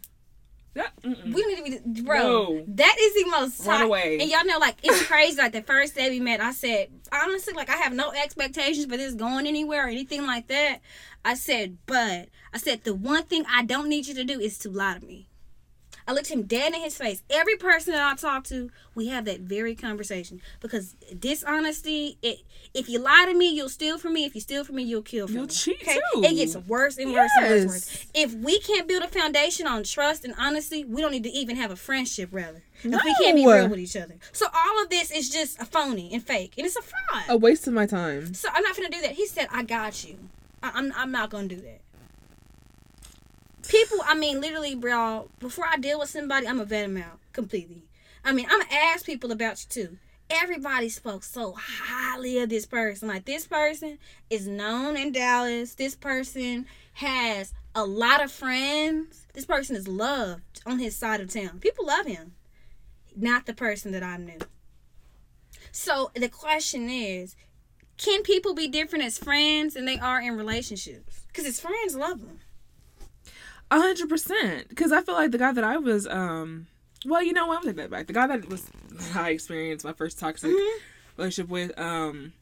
[0.77, 1.33] That, mm-mm.
[1.33, 2.19] We need to be, bro.
[2.19, 2.65] No.
[2.69, 3.61] That is the most.
[3.61, 4.19] Run toxic- away.
[4.21, 5.39] And y'all know, like, it's crazy.
[5.39, 8.99] Like the first day we met, I said, honestly, like, I have no expectations for
[8.99, 10.81] this going anywhere or anything like that.
[11.25, 14.59] I said, but I said the one thing I don't need you to do is
[14.59, 15.29] to lie to me.
[16.09, 17.23] I looked him dead in his face.
[17.29, 22.19] Every person that I talk to, we have that very conversation because dishonesty.
[22.23, 22.42] It
[22.75, 24.25] if you lie to me, you'll steal from me.
[24.25, 25.40] If you steal from me, you'll kill from me.
[25.40, 25.55] You'll me.
[25.55, 25.95] cheat, okay?
[25.95, 26.23] too.
[26.23, 28.07] It gets worse and worse and worse and worse.
[28.14, 31.57] If we can't build a foundation on trust and honesty, we don't need to even
[31.57, 32.29] have a friendship.
[32.33, 35.61] Rather, if we can't be real with each other, so all of this is just
[35.61, 37.25] a phony and fake, and it's a fraud.
[37.29, 38.33] a waste of my time.
[38.35, 39.12] So I'm not gonna do that.
[39.12, 40.19] He said, "I got you.
[40.62, 41.81] I, I'm I'm not gonna do that."
[43.68, 45.29] People, I mean, literally, bro.
[45.38, 47.83] Before I deal with somebody, I'm a vet them out completely.
[48.24, 49.98] I mean, I'm gonna ask people about you too.
[50.29, 53.09] Everybody spoke so highly of this person.
[53.09, 53.98] Like this person
[54.29, 55.74] is known in Dallas.
[55.74, 59.26] This person has a lot of friends.
[59.35, 61.61] This person is loved on his side of town.
[61.61, 62.33] People love him.
[63.14, 64.38] Not the person that I knew.
[65.70, 67.37] So the question is,
[67.96, 71.24] can people be different as friends than they are in relationships?
[71.29, 72.40] Because his friends love him.
[73.70, 74.68] A hundred percent.
[74.68, 76.66] Because I feel like the guy that I was, um,
[77.05, 77.59] well, you know what?
[77.59, 78.07] I'm take that back.
[78.07, 78.64] The guy that was
[79.14, 80.81] I experienced my first toxic Mm-hmm.
[81.16, 82.33] relationship with, um,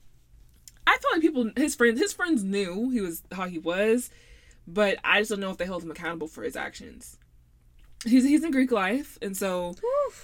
[0.86, 4.10] I feel like people, his friends, his friends knew he was how he was,
[4.66, 7.16] but I just don't know if they held him accountable for his actions.
[8.04, 9.74] He's he's in Greek life, and so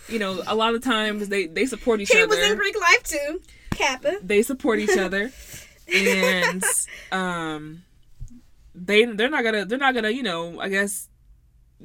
[0.06, 2.34] you know a lot of times they they support each He other.
[2.34, 3.40] He was in Greek life too.
[3.70, 4.18] Kappa.
[4.22, 5.32] they support each other
[5.94, 6.62] and
[7.10, 7.82] um
[8.74, 11.08] they they're not gonna they're not gonna you know i guess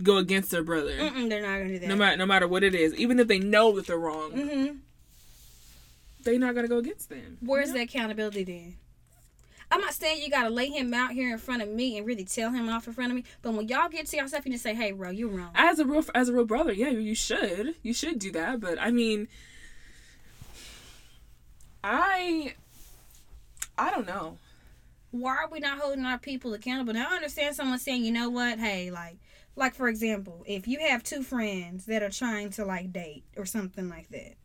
[0.03, 1.89] go against their brother Mm-mm, they're not gonna do that.
[1.89, 4.75] no matter no matter what it is even if they know that they're wrong mm-hmm.
[6.23, 8.75] they're not gonna go against them Where's the accountability then?
[9.71, 12.23] I'm not saying you gotta lay him out here in front of me and really
[12.23, 14.63] tell him off in front of me, but when y'all get to yourself, you just
[14.63, 17.73] say, "Hey, bro, you're wrong." as a real as a real brother yeah you should
[17.81, 19.27] you should do that but i mean
[21.83, 22.53] i
[23.77, 24.37] i don't know
[25.21, 26.93] why are we not holding our people accountable?
[26.93, 29.17] Now I understand someone saying, you know what, hey, like,
[29.55, 33.45] like for example, if you have two friends that are trying to like date or
[33.45, 34.35] something like that,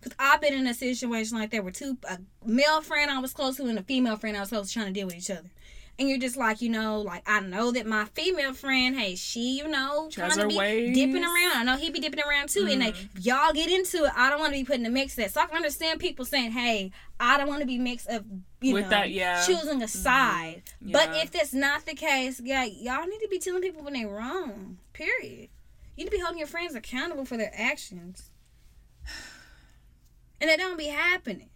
[0.00, 3.32] because I've been in a situation like that where two a male friend I was
[3.32, 5.30] close to and a female friend I was close to trying to deal with each
[5.30, 5.50] other.
[5.96, 9.58] And you're just like, you know, like I know that my female friend, hey, she,
[9.58, 10.92] you know, kind of be ways.
[10.96, 11.56] dipping around.
[11.56, 12.66] I know he be dipping around too.
[12.68, 15.12] And like, y'all get into it, I don't want to be put in the mix
[15.12, 15.32] of that.
[15.32, 18.24] So I can understand people saying, hey, I don't want to be mixed of,
[18.60, 19.40] you With know, that, yeah.
[19.40, 19.52] Mm-hmm.
[19.52, 20.62] choosing a side.
[20.82, 21.22] But Yeah.
[21.22, 24.78] if that's not the case, yeah, y'all need to be telling people when they're wrong.
[24.94, 25.48] Period.
[25.96, 28.30] You need to be holding your friends accountable for their actions.
[30.40, 31.48] And that don't be happening.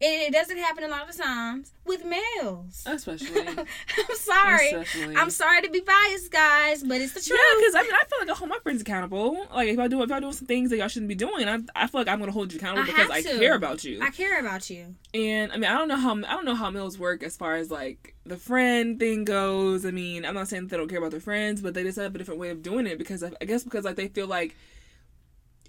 [0.00, 2.84] And it doesn't happen a lot of times with males.
[2.86, 4.70] especially I'm sorry.
[4.70, 5.16] Especially.
[5.16, 7.40] I'm sorry to be biased, guys, but it's the truth.
[7.40, 9.46] Yeah, because I mean, I feel like I hold my friends accountable.
[9.52, 11.58] Like if I do, if I do some things that y'all shouldn't be doing, I,
[11.74, 14.00] I feel like I'm gonna hold you accountable I because I care about you.
[14.00, 14.94] I care about you.
[15.14, 17.56] And I mean, I don't know how I don't know how males work as far
[17.56, 19.84] as like the friend thing goes.
[19.84, 21.98] I mean, I'm not saying that they don't care about their friends, but they just
[21.98, 24.28] have a different way of doing it because I, I guess because like they feel
[24.28, 24.54] like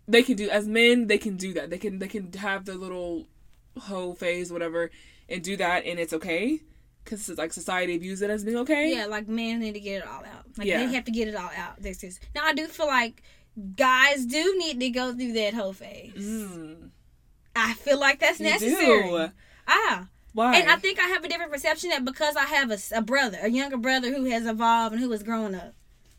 [0.08, 1.72] they can do as men, they can do that.
[1.72, 3.26] They can they can have their little
[3.80, 4.92] hoe phase, whatever,
[5.28, 6.60] and do that, and it's okay
[7.04, 8.94] because like society views it as being okay.
[8.96, 10.46] Yeah, like men need to get it all out.
[10.58, 10.86] Like Yeah.
[10.86, 11.82] they have to get it all out.
[11.82, 12.44] This is now.
[12.46, 13.24] I do feel like
[13.76, 16.14] guys do need to go through that whole phase.
[16.16, 16.90] Mm,
[17.56, 19.32] I feel like that's necessary.
[19.68, 20.56] Ah, Why?
[20.58, 23.50] and I think I have a different perception that because I have a brother, a
[23.50, 25.74] younger brother who has evolved and who is growing up.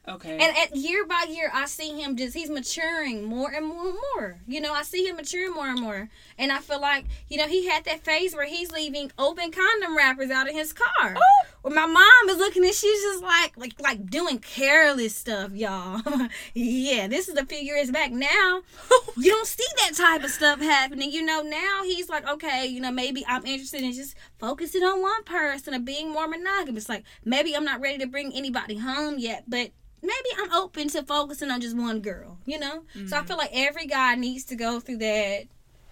[0.08, 0.32] Okay.
[0.32, 3.98] And at year by year, I see him just, he's maturing more and more and
[4.14, 4.40] more.
[4.46, 6.08] You know, I see him maturing more and more.
[6.38, 9.96] And I feel like, you know, he had that phase where he's leaving open condom
[9.96, 11.14] wrappers out of his car.
[11.16, 11.46] Oh.
[11.62, 16.00] Where my mom is looking and she's just like, like, like doing careless stuff, y'all.
[16.54, 18.62] yeah, this is a few years back now.
[19.16, 21.12] you don't see that type of stuff happening.
[21.12, 25.02] You know, now he's like, okay, you know, maybe I'm interested in just focusing on
[25.02, 26.88] one person and being more monogamous.
[26.88, 29.70] Like, maybe I'm not ready to bring anybody home yet, but
[30.02, 32.84] maybe I'm open to focusing on just one girl, you know?
[33.06, 33.26] So I mm.
[33.26, 35.44] feel like every guy needs to go through that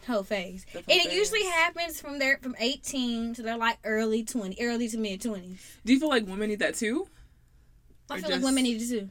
[0.06, 0.66] whole phase.
[0.72, 4.56] The and whole it usually happens from their from 18 to their like early 20,
[4.60, 5.58] early to mid 20s.
[5.84, 7.08] Do you feel like women need that too?
[8.10, 9.10] I Or feel like women need it too.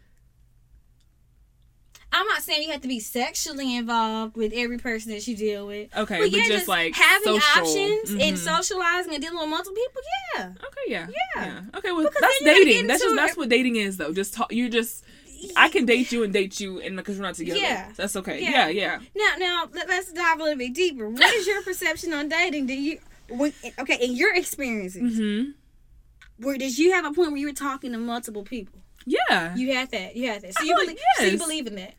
[2.11, 5.67] I'm not saying you have to be sexually involved with every person that you deal
[5.67, 5.95] with.
[5.95, 7.61] Okay, But yeah, just, like having social.
[7.61, 8.37] options and Mhm.
[8.37, 10.01] socializing and dealing with multiple people,
[10.35, 10.53] yeah.
[10.55, 11.61] Okay, yeah, Yeah.
[11.75, 12.87] Okay, well, Because that's then you gotta get dating.
[12.87, 14.13] That's just that's what dating is, though.
[14.13, 14.51] Just talk.
[14.53, 15.03] You just
[15.55, 17.59] I can date you and date you, and because we're not together.
[17.59, 17.91] Yeah.
[17.95, 18.41] that's okay.
[18.41, 18.67] Yeah.
[18.67, 18.99] Yeah, yeah.
[19.15, 21.07] Now, now let, us dive a little bit deeper.
[21.09, 22.65] What is your perception on dating?
[22.67, 25.51] Do you, when, okay, in your experiences, hmm
[26.39, 28.79] where did you have a point where you were talking to multiple people?
[29.07, 29.55] Yeah.
[29.55, 30.15] You had that.
[30.15, 30.53] You had that.
[30.53, 30.99] So you like believe.
[31.17, 31.93] So you believe in that.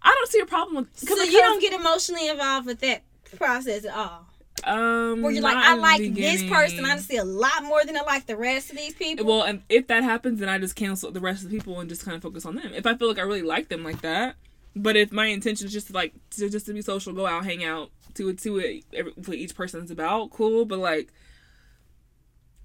[0.00, 0.98] I don't see a problem with.
[0.98, 3.02] So because you don't get emotionally involved with that
[3.36, 4.26] process at all.
[4.64, 6.84] Um, Where you're like, I like this person.
[6.84, 9.26] I see a lot more than I like the rest of these people.
[9.26, 11.88] Well, and if that happens, then I just cancel the rest of the people and
[11.88, 12.72] just kind of focus on them.
[12.74, 14.36] If I feel like I really like them like that,
[14.76, 17.44] but if my intention is just to like to just to be social, go out,
[17.44, 20.64] hang out, to it every, what each person's about, cool.
[20.64, 21.12] But like,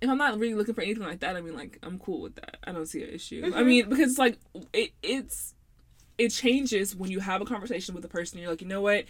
[0.02, 2.36] if I'm not really looking for anything like that, I mean, like I'm cool with
[2.36, 2.58] that.
[2.64, 3.42] I don't see an issue.
[3.46, 3.66] I Mhm.
[3.66, 4.38] mean, because it's like
[4.74, 5.54] it it's
[6.18, 8.40] it changes when you have a conversation with a person.
[8.40, 9.06] You're like, you know what,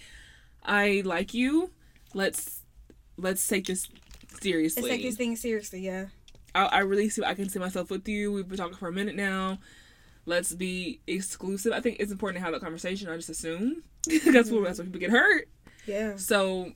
[0.64, 1.72] I like you.
[2.14, 2.62] Let's
[3.18, 3.88] let's take this
[4.42, 4.84] seriously.
[4.84, 6.08] Let's take this thing seriously, yeah.
[6.56, 8.32] I, I really see I can see myself with you.
[8.32, 9.60] We've been talking for a minute now.
[10.26, 11.72] Let's be exclusive.
[11.72, 13.10] I think it's important to have that conversation.
[13.10, 15.48] I just assume that's what that's where people get hurt.
[15.86, 16.16] Yeah.
[16.18, 16.74] So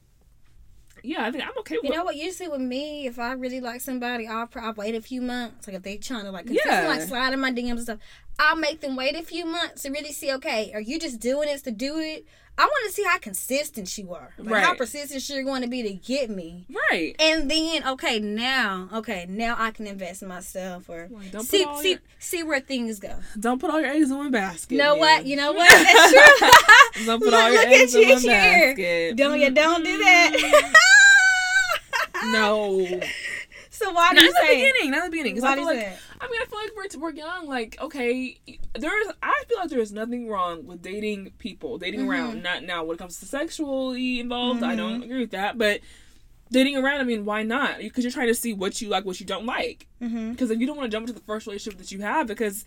[1.04, 1.86] yeah, I think I'm okay with.
[1.92, 2.16] You know what?
[2.16, 5.68] Usually with me, if I really like somebody, I'll, I'll wait a few months.
[5.68, 6.88] Like if they trying to like Yeah.
[6.88, 8.00] like slide in my DMs and stuff,
[8.40, 10.32] I'll make them wait a few months to really see.
[10.34, 12.26] Okay, are you just doing this to do it?
[12.58, 15.82] I want to see how consistent you are, like how persistent you're going to be
[15.84, 16.66] to get me.
[16.92, 17.16] right.
[17.20, 21.66] And then, okay, now, okay, now I can invest in myself or Like, don't see
[21.82, 23.16] see your- see where things go.
[23.40, 24.74] Don't put all your eggs in one basket.
[24.74, 25.00] You know man.
[25.00, 25.26] what?
[25.26, 25.70] You know what?
[25.70, 26.12] That's
[26.94, 27.06] true.
[27.06, 29.16] don't put all your look eggs in one basket.
[29.16, 30.32] don't you don't do that.
[30.38, 30.74] Mm-hmm.
[32.32, 32.86] No.
[33.72, 34.92] So why Not do in you the beginning.
[34.92, 35.34] Not the beginning.
[35.36, 35.98] Because Why I do you like say?
[36.24, 37.48] I mean, I feel like we're we're young.
[37.48, 38.38] Like, okay,
[38.78, 39.08] there's.
[39.24, 42.10] I feel like there's nothing wrong with dating people, dating Mhm.
[42.10, 42.44] around.
[42.44, 44.62] Not now when it comes to sexually involved.
[44.64, 44.78] I Mhm.
[44.78, 45.82] don't agree with that, but
[46.52, 47.02] dating around.
[47.02, 47.80] I mean, why not?
[47.80, 49.88] Because you're trying to see what you like, what you don't like.
[50.02, 50.32] Mm-hmm.
[50.32, 52.66] Because if you don't want to jump into the first relationship that you have, because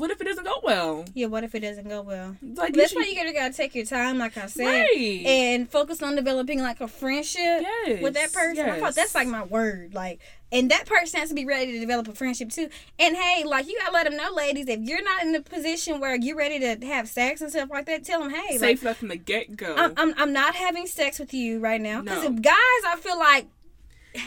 [0.00, 1.04] what if it doesn't go well?
[1.12, 2.34] Yeah, what if it doesn't go well?
[2.42, 5.22] Like That's you why you gotta, gotta take your time, like I said, right.
[5.26, 8.68] and focus on developing like a friendship yes, with that person.
[8.68, 11.80] I thought that's like my word, like, and that person has to be ready to
[11.80, 12.70] develop a friendship too.
[12.98, 16.00] And hey, like you gotta let them know, ladies, if you're not in the position
[16.00, 18.82] where you're ready to have sex and stuff like that, tell them, hey, like, safe
[18.82, 19.74] enough from the get go.
[19.76, 22.00] I'm, I'm I'm not having sex with you right now.
[22.00, 22.30] Because No.
[22.30, 22.54] guys,
[22.86, 23.48] I feel like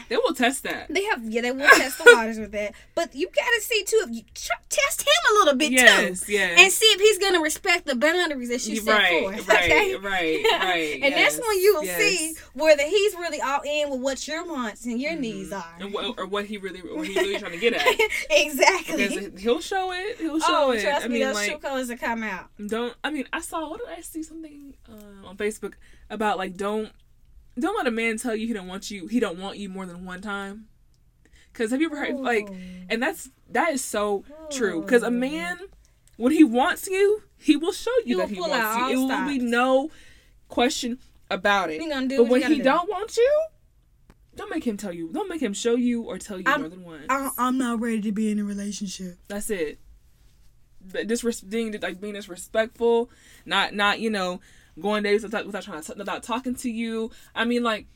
[0.10, 0.88] they will test that.
[0.90, 2.74] they have yeah, they will test the waters with that.
[2.96, 5.74] But you gotta see too if you tr- test him a little bit too.
[5.76, 6.60] Yes, yes.
[6.60, 9.48] and see if he's gonna respect the boundaries that you set right, forth.
[9.50, 9.96] right, okay?
[9.96, 11.00] right, right.
[11.04, 11.98] and that's when you will yes.
[12.00, 15.58] see whether he's really all in with what your wants and your needs Mhm.
[15.60, 15.76] are.
[15.80, 17.86] and what, or what he really, what he really trying to get at.
[18.30, 19.08] exactly.
[19.08, 20.18] Because he'll show it.
[20.18, 20.82] He'll show oh, it.
[20.82, 22.50] trust I me, mean, those like, true colors will come out.
[22.68, 22.96] don't.
[23.04, 23.70] I mean, I saw.
[23.70, 24.24] What did I see?
[24.24, 25.74] Something uh, on Facebook
[26.10, 26.92] about like don't
[27.60, 29.08] don't let a man tell you he don't want you.
[29.08, 30.68] He don't want you more than one time.
[31.52, 32.48] Because have you ever heard like?
[32.50, 32.56] Oh.
[32.90, 34.82] And that's that is so true.
[34.82, 35.12] Because a oh.
[35.12, 35.60] man,
[36.18, 38.94] when he wants you, he will show you He that will he wants out you.
[38.94, 39.92] It will be no
[40.48, 41.82] question about it.
[42.18, 42.64] But when he do.
[42.64, 43.42] don't want you,
[44.36, 45.10] don't make him tell you.
[45.12, 47.06] Don't make him show you or tell you I'm- more than once.
[47.38, 49.18] I'm not ready to be in a relationship.
[49.28, 49.80] That's it.
[50.92, 53.10] But Disres- being like being disrespectful,
[53.46, 54.42] not not you know
[54.80, 57.12] going days without, without trying to without talking to you.
[57.36, 57.88] I mean, like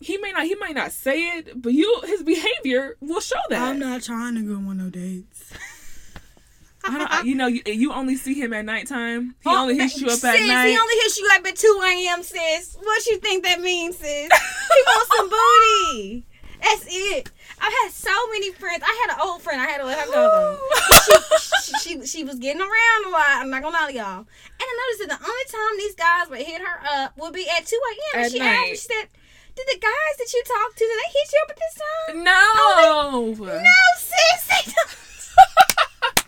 [0.00, 3.60] he may not he might not say it, but you his behavior will show that.
[3.62, 5.52] I'm not trying to go on no dates.
[6.84, 9.36] I don't, you know, you, you only see him at nighttime.
[9.44, 10.66] He Oh, only hits you up sis, at night.
[10.66, 12.76] He only hits you up at 2 a.m., sis.
[12.82, 14.08] What you think that means, sis?
[14.08, 16.26] he wants some booty.
[16.62, 17.30] That's it.
[17.60, 18.82] I've had so many friends.
[18.86, 19.60] I had an old friend.
[19.60, 21.38] I had to let her go, though.
[21.62, 23.26] she, she, she was getting around a lot.
[23.42, 24.18] I'm not gonna lie to y'all.
[24.20, 27.46] And I noticed that the only time these guys would hit her up would be
[27.48, 27.76] at 2
[28.14, 28.30] a.m.
[28.30, 28.46] She night.
[28.46, 29.08] asked, me, she said,
[29.56, 32.24] Did the guys that you talk to, did they hit you up at this time?
[32.24, 32.48] no.
[32.54, 34.46] Oh, no, sis.
[34.46, 36.24] They don't.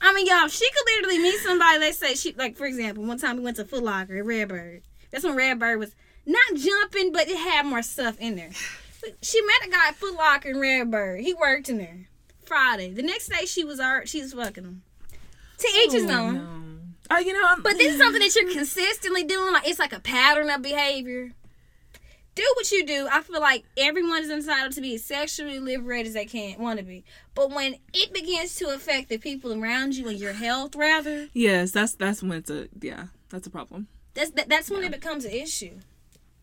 [0.00, 1.78] I mean, y'all, she could literally meet somebody.
[1.78, 4.82] Let's say she, like, for example, one time we went to Foot Locker at Redbird.
[5.10, 5.94] That's when Redbird was
[6.26, 8.50] not jumping, but it had more stuff in there.
[9.22, 11.20] She met a guy at Foot Locker and Redbird.
[11.20, 12.08] He worked in there.
[12.44, 12.90] Friday.
[12.92, 14.08] The next day, she was art.
[14.08, 14.82] She was fucking him.
[15.58, 16.34] To each his Oh, own.
[17.08, 17.16] no.
[17.16, 19.52] Uh, you know, I'm, But this is something that you're consistently doing.
[19.52, 21.32] Like it's like a pattern of behavior.
[22.34, 23.06] Do what you do.
[23.12, 26.78] I feel like everyone is entitled to be as sexually liberated as they can want
[26.78, 27.04] to be.
[27.34, 31.72] But when it begins to affect the people around you and your health, rather, yes,
[31.72, 33.88] that's that's when it's a yeah, that's a problem.
[34.14, 35.78] that's that, that's when it becomes an issue.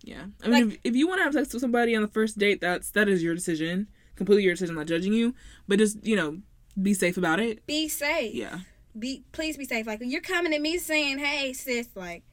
[0.01, 2.07] Yeah, I mean, Like- if, if you want to have sex with somebody on the
[2.07, 4.73] first date, that's that is your decision, completely your decision.
[4.75, 5.35] I'm not judging you,
[5.67, 6.39] but just you know,
[6.81, 7.65] be safe about it.
[7.65, 8.33] Be safe.
[8.33, 8.59] Yeah,
[8.97, 9.85] Be please be safe.
[9.87, 12.23] Like you're coming to me saying, "Hey, sis, like,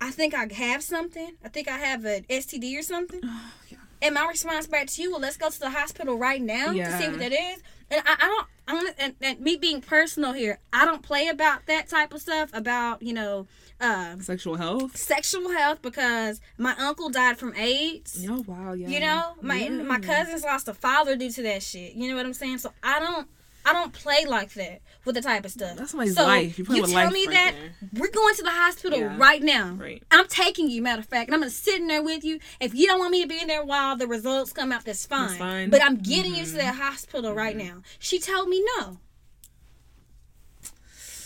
[0.00, 1.36] I think I have something.
[1.44, 3.78] I think I have an STD or something." Oh, yeah.
[4.00, 6.98] And my response back to you, well, let's go to the hospital right now to
[6.98, 7.62] see what that is.
[7.90, 11.26] And I, I don't, I'm gonna, and, and me being personal here, I don't play
[11.26, 13.48] about that type of stuff about you know,
[13.80, 14.96] uh, sexual health.
[14.96, 18.24] sexual health because my uncle died from AIDS.
[18.28, 18.88] Oh wow, yeah.
[18.88, 19.68] You know, my Yeah.
[19.82, 21.92] my cousins lost a father due to that shit.
[21.94, 22.58] You know what I'm saying?
[22.58, 23.28] So I don't
[23.66, 25.76] I don't play like that with the type of stuff.
[25.76, 26.58] That's somebody's so life.
[26.58, 27.90] You with tell me right that there.
[28.00, 29.16] we're going to the hospital Yeah.
[29.18, 29.72] right now.
[29.78, 30.02] Right.
[30.10, 32.38] I'm taking you, matter of fact, and I'm gonna sit in there with you.
[32.60, 35.04] If you don't want me to be in there while the results come out, that's
[35.04, 35.36] fine.
[35.38, 35.70] fine.
[35.70, 36.56] But I'm getting you to Mhm.
[36.56, 37.82] that hospital right now.
[37.98, 38.98] She told me no.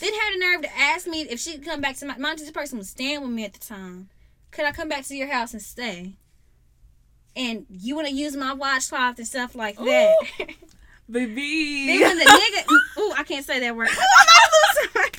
[0.03, 2.19] Then had the nerve to ask me if she could come back to my.
[2.19, 4.09] Mind this person was staying with me at the time.
[4.51, 6.15] Could I come back to your house and stay?
[7.37, 10.17] And you want to use my washcloth and stuff like that.
[11.11, 11.87] baby.
[11.87, 13.89] then when the nigga, ooh, I can't say that word.
[13.93, 15.13] Ooh, I'm.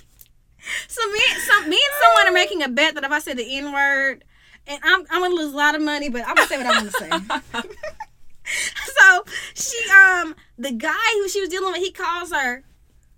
[0.87, 3.57] So me, some, me and someone are making a bet that if I say the
[3.57, 4.23] N word,
[4.67, 6.81] and I'm, I'm gonna lose a lot of money, but I'm gonna say what I
[6.81, 7.09] want to say.
[8.99, 9.23] so
[9.55, 12.63] she um the guy who she was dealing with he calls her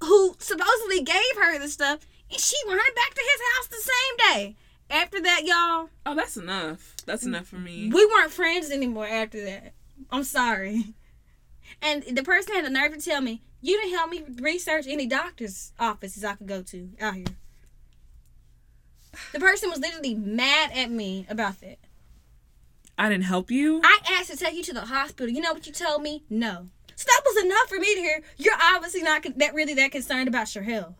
[0.01, 4.33] who supposedly gave her the stuff and she running back to his house the same
[4.33, 4.55] day
[4.89, 6.95] after that y'all oh, that's enough.
[7.05, 7.89] That's mm, enough for me.
[7.93, 9.73] we weren't friends anymore after that
[10.11, 10.93] i'm sorry
[11.81, 15.07] and the person had the nerve to tell me you didn't help me research any
[15.07, 17.25] doctor's offices i could go to out here
[19.31, 21.77] the person was literally mad at me about that
[22.97, 23.81] I didn't help you.
[23.83, 25.27] I asked to take you to the hospital.
[25.29, 26.23] You know what you told me?
[26.29, 26.67] No.
[26.95, 28.21] So that was enough for me to hear.
[28.37, 30.95] You're obviously not that really that concerned about your health.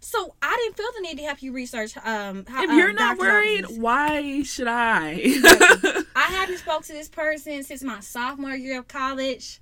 [0.00, 1.94] So I didn't feel the need to help you research.
[1.98, 3.78] Um, how, if um, you're not worried, offices.
[3.78, 5.12] why should I?
[6.16, 9.60] I haven't spoke to this person since my sophomore year of college.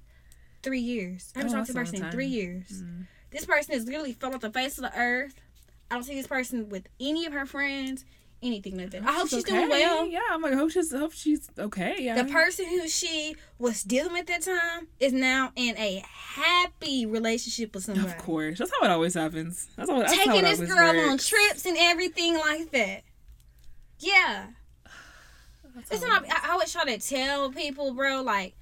[0.63, 1.33] Three years.
[1.35, 2.83] I haven't Oh, talked to a person in three years.
[2.83, 3.07] Mm.
[3.31, 5.35] This person is literally fell off the face of the earth.
[5.91, 8.05] I don't see this person with any of her friends,
[8.47, 9.03] anything like that.
[9.03, 9.69] I hope she's doing okay.
[9.69, 10.07] well.
[10.07, 11.97] Yeah, I'm like, I hope she's, I hope she's okay.
[11.99, 12.23] Yeah.
[12.23, 17.07] The person who she was dealing with at that time is now in a happy
[17.07, 18.07] relationship with somebody.
[18.07, 19.69] Of course, that's how it always happens.
[19.77, 23.03] That's how, that's Taking this girl on trips and everything like that.
[23.99, 24.47] Yeah.
[25.75, 26.49] That's Listen, how I.
[26.49, 28.55] I always try to tell people, bro, like,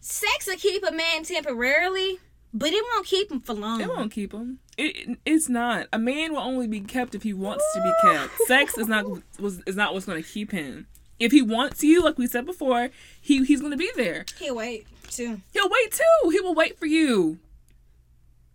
[0.00, 2.18] sex will keep a man temporarily,
[2.54, 3.80] but it won't keep him for long.
[3.82, 4.60] It won't keep him.
[4.78, 5.88] It, it's not.
[5.92, 8.32] A man will only be kept if he wants to be kept.
[8.46, 9.04] Sex is not
[9.38, 10.86] was is not what's going to keep him.
[11.20, 12.88] If he wants you, like we said before,
[13.20, 14.24] he he's going to be there.
[14.38, 15.40] He'll wait, too.
[15.52, 16.30] He'll wait too.
[16.30, 17.38] He will wait for you.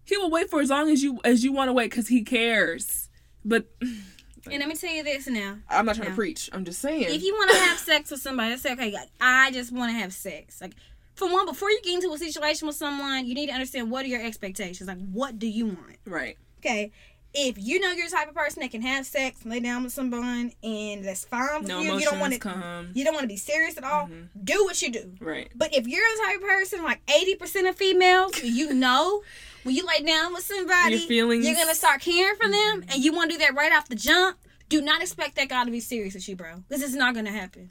[0.03, 2.23] He will wait for as long as you as you want to wait because he
[2.23, 3.09] cares.
[3.45, 5.57] But And let me tell you this now.
[5.69, 6.11] I'm not trying Yeah.
[6.11, 6.49] to preach.
[6.51, 7.03] I'm just saying.
[7.03, 9.91] If you want to have sex with somebody, let's say, okay, like, I just want
[9.91, 10.59] to have sex.
[10.61, 10.73] Like,
[11.19, 14.05] for one, before you get into a situation with someone, you need to understand what
[14.05, 14.87] are your expectations.
[14.87, 15.97] Like, what do you want?
[16.05, 16.37] right.
[16.59, 16.91] Okay.
[17.31, 19.93] If you know you're the type of person that can have sex, lay down with
[19.93, 22.89] someone, and that's fine with No you, you don't want to, come.
[22.95, 24.07] you don't want to be serious at all.
[24.07, 24.29] Mhm.
[24.43, 25.13] Do what you do.
[25.21, 25.47] Right.
[25.53, 29.21] But if you're the type of person, like eighty percent of females, you know,
[29.61, 31.45] when you lay down with somebody, Your feelings.
[31.45, 33.95] you're gonna start caring for them, and you want to do that right off the
[33.95, 34.37] jump.
[34.67, 36.63] Do not expect that guy to be serious with you, bro.
[36.67, 37.69] This is not gonna happen.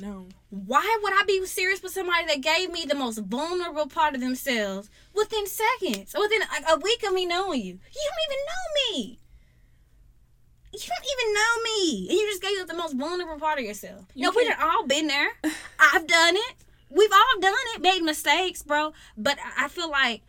[0.00, 0.28] No.
[0.50, 4.20] Why would I be serious with somebody that gave me the most vulnerable part of
[4.20, 7.72] themselves within seconds, within a, week of me knowing you?
[7.74, 9.18] You don't even know me.
[10.72, 13.64] You don't even know me, and you just gave up the most vulnerable part of
[13.64, 14.04] yourself.
[14.14, 15.28] You no, we've all been there.
[15.78, 16.54] I've done it.
[16.90, 18.92] We've all done it, made mistakes, bro.
[19.16, 20.22] But I feel like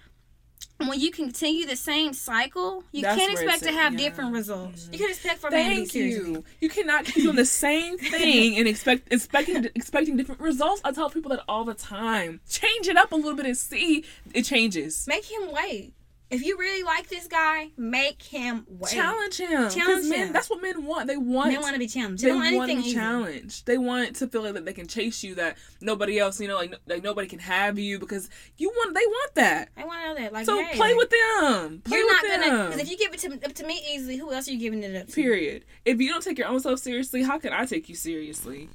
[0.85, 3.99] when you continue the same cycle, you That's can't expect to have yeah.
[3.99, 4.85] different results.
[4.85, 4.93] Mhm.
[4.93, 6.43] You can expect for a man to be Thank you.
[6.61, 10.81] You cannot keep doing the same thing and expect expecting expecting different results.
[10.83, 12.41] I tell people that all the time.
[12.49, 15.05] Change it up a little bit and see it changes.
[15.07, 15.93] Make him wait.
[16.29, 18.91] If you really like this guy, make him wait.
[18.91, 19.69] Challenge him.
[19.69, 20.33] Challenge men, him.
[20.33, 21.07] That's what men want.
[21.07, 21.53] They want.
[21.53, 22.21] Men want to be challenged.
[22.21, 22.93] they They don't want want to be easy.
[22.95, 23.65] challenged.
[23.65, 25.35] They want to feel like that they can chase you.
[25.35, 28.93] That nobody else, you know, like like nobody can have you because you want.
[28.93, 29.69] They want that.
[29.77, 30.33] I want to know that.
[30.33, 31.81] Like, So hey, play like, with them.
[31.85, 32.41] Play You're with not them.
[32.49, 32.65] gonna.
[32.65, 34.83] Because if you give it to, up to me easily, who else are you giving
[34.83, 35.13] it up to?
[35.13, 35.63] Period.
[35.85, 38.67] If you don't take your own self seriously, how can I take you seriously?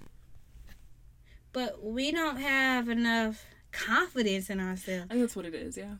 [1.53, 5.09] But we don't have enough confidence in ourselves.
[5.11, 5.77] That's what it is.
[5.77, 5.97] Yeah.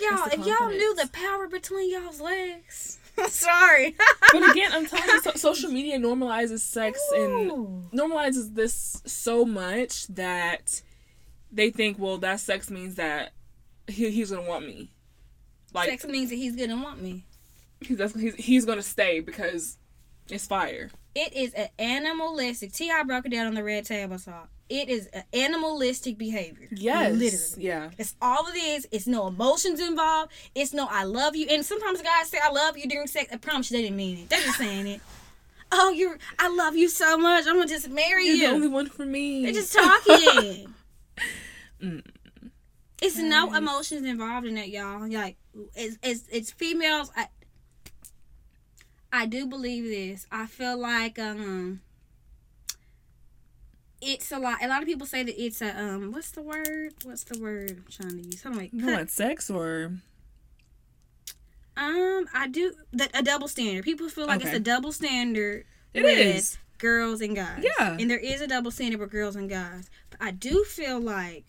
[0.00, 2.98] Y'all, if y'all knew the power between y'all's legs.
[3.28, 3.96] Sorry.
[4.32, 10.06] But again, I'm telling you, so, social media normalizes sex and normalizes this so much
[10.06, 10.82] that
[11.50, 13.32] they think, well, that sex means that
[13.88, 14.92] he, he's gonna want me.
[15.74, 17.26] Like sex means that he's gonna want me.
[17.80, 19.78] he's, he's he's gonna stay because
[20.28, 20.90] it's fire.
[21.14, 22.72] It is an animalistic.
[22.72, 23.02] T.I.
[23.02, 24.48] broke it down on the red table talk.
[24.68, 26.68] It is an animalistic behavior.
[26.70, 27.12] Yes.
[27.16, 27.66] Literally.
[27.66, 27.90] Yeah.
[27.98, 28.86] It's all it is.
[28.92, 30.30] It's no emotions involved.
[30.54, 31.48] It's no I love you.
[31.50, 33.32] And sometimes guys say I love you during sex.
[33.32, 34.28] I promise you they didn't mean it.
[34.30, 35.00] They're just saying it.
[35.72, 37.46] Oh, you're I love you so much.
[37.46, 38.48] I'm gonna just marry You're you.
[38.48, 39.44] the only one for me.
[39.44, 40.74] They're just talking.
[41.80, 42.04] Mm.
[43.00, 45.08] It's no emotions involved in that, y'all.
[45.08, 45.36] Like
[45.76, 47.12] it's it's, it's females.
[47.16, 47.28] I
[49.12, 50.26] I do believe this.
[50.30, 51.80] I feel like um
[54.00, 54.62] it's a lot.
[54.62, 56.12] A lot of people say that it's a um.
[56.12, 56.94] What's the word?
[57.04, 58.42] What's the word I'm trying to use?
[58.46, 59.92] I'm like, You want sex or
[61.76, 63.84] um, I do the, a double standard.
[63.84, 65.64] People feel like it's a double standard.
[65.94, 66.58] It with is.
[66.78, 67.64] girls and guys.
[67.78, 67.96] Yeah.
[67.98, 69.90] and there is a double standard with girls and guys.
[70.10, 71.44] But I do feel like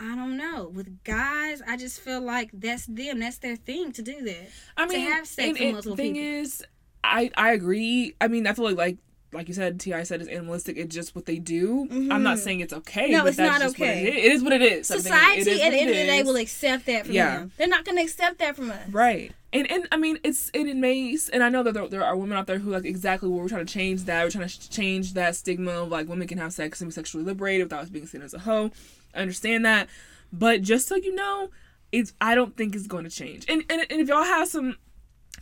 [0.00, 1.62] I don't know with guys.
[1.66, 3.20] I just feel like that's them.
[3.20, 4.48] That's their thing to do that.
[4.76, 6.28] I mean, have sex and, with multiple thing people.
[6.40, 6.64] is,
[7.04, 8.14] I I agree.
[8.20, 8.98] I mean, I feel like like
[9.32, 10.04] like you said, T.I.
[10.04, 10.76] said is animalistic.
[10.78, 11.88] It's just what they do.
[11.90, 12.40] I'm not Mhm.
[12.40, 13.10] saying it's okay.
[13.10, 14.06] No, but it's that's not just okay.
[14.06, 14.24] It, is.
[14.24, 14.88] it is what it is.
[14.88, 17.38] Think it Society is at the end of the day will accept that from Yeah.
[17.40, 17.52] them.
[17.58, 18.88] They're not going to accept that from us.
[18.90, 19.32] Right.
[19.52, 22.16] And and I mean it's and it may and I know that there, there are
[22.16, 24.70] women out there who like exactly what we're trying to change that we're trying to
[24.70, 27.88] change that stigma of like women can have sex and be sexually liberated without us
[27.88, 28.70] being seen as a hoe.
[29.16, 29.88] I understand that,
[30.32, 31.50] but just so you know,
[31.92, 33.44] it's I don't think it's going to change.
[33.48, 34.76] And and, and if y'all have some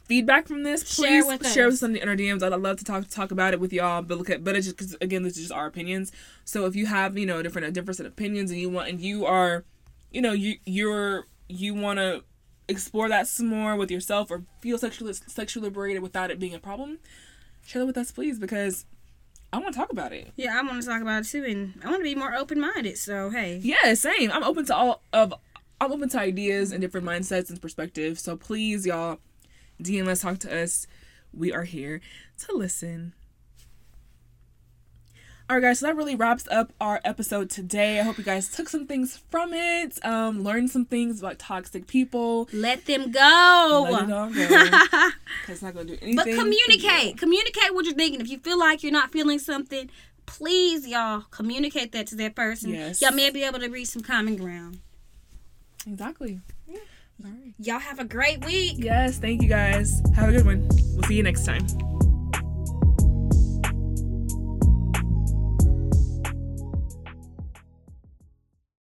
[0.05, 1.81] feedback from this, Share please with share us.
[1.81, 2.43] with us in our DMs.
[2.43, 4.03] I'd love to talk talk about it with y'all.
[4.03, 6.13] But look at but it's just because again this is just our opinions.
[6.45, 8.89] So if you have you know different a different set of opinions and you want
[8.89, 9.65] and you are,
[10.11, 12.25] you know you you're you want to
[12.69, 16.59] explore that some more with yourself or feel sexually sexually liberated without it being a
[16.59, 16.99] problem,
[17.65, 18.87] share that with us, please, because
[19.55, 20.33] I want to talk about it.
[20.35, 22.59] Yeah, I want to talk about it too, and I want to be more open
[22.61, 22.99] minded.
[22.99, 24.33] So hey, Yeah, same.
[24.33, 25.33] I'm open to all of.
[25.81, 28.21] I'm open to ideas and different mindsets and perspectives.
[28.21, 29.19] So please, y'all,
[29.81, 30.89] DM us, talk to us.
[31.33, 32.01] We are here
[32.47, 33.13] to listen.
[35.51, 35.81] All right, guys.
[35.81, 38.01] So that really wraps up our episode today.
[38.01, 41.87] I hope you guys took some things from it, um, learned some things about toxic
[41.87, 42.49] people.
[42.53, 43.87] let them go.
[43.91, 45.11] Let it all go.
[45.49, 46.17] it's not gonna do anything.
[46.17, 47.19] But communicate.
[47.19, 48.23] Communicate what you're thinking.
[48.23, 49.91] If you feel like you're not feeling something,
[50.25, 52.71] please, y'all, communicate that to that person.
[52.71, 53.03] Yes.
[53.03, 54.79] Y'all may be able to reach some common ground.
[55.87, 56.41] Exactly.
[56.71, 56.75] All
[57.23, 57.53] right.
[57.59, 58.77] Y'all have a great week.
[58.79, 59.19] Yes.
[59.19, 60.01] Thank you, guys.
[60.17, 60.67] Have a good one.
[60.95, 61.94] We'll see you next time.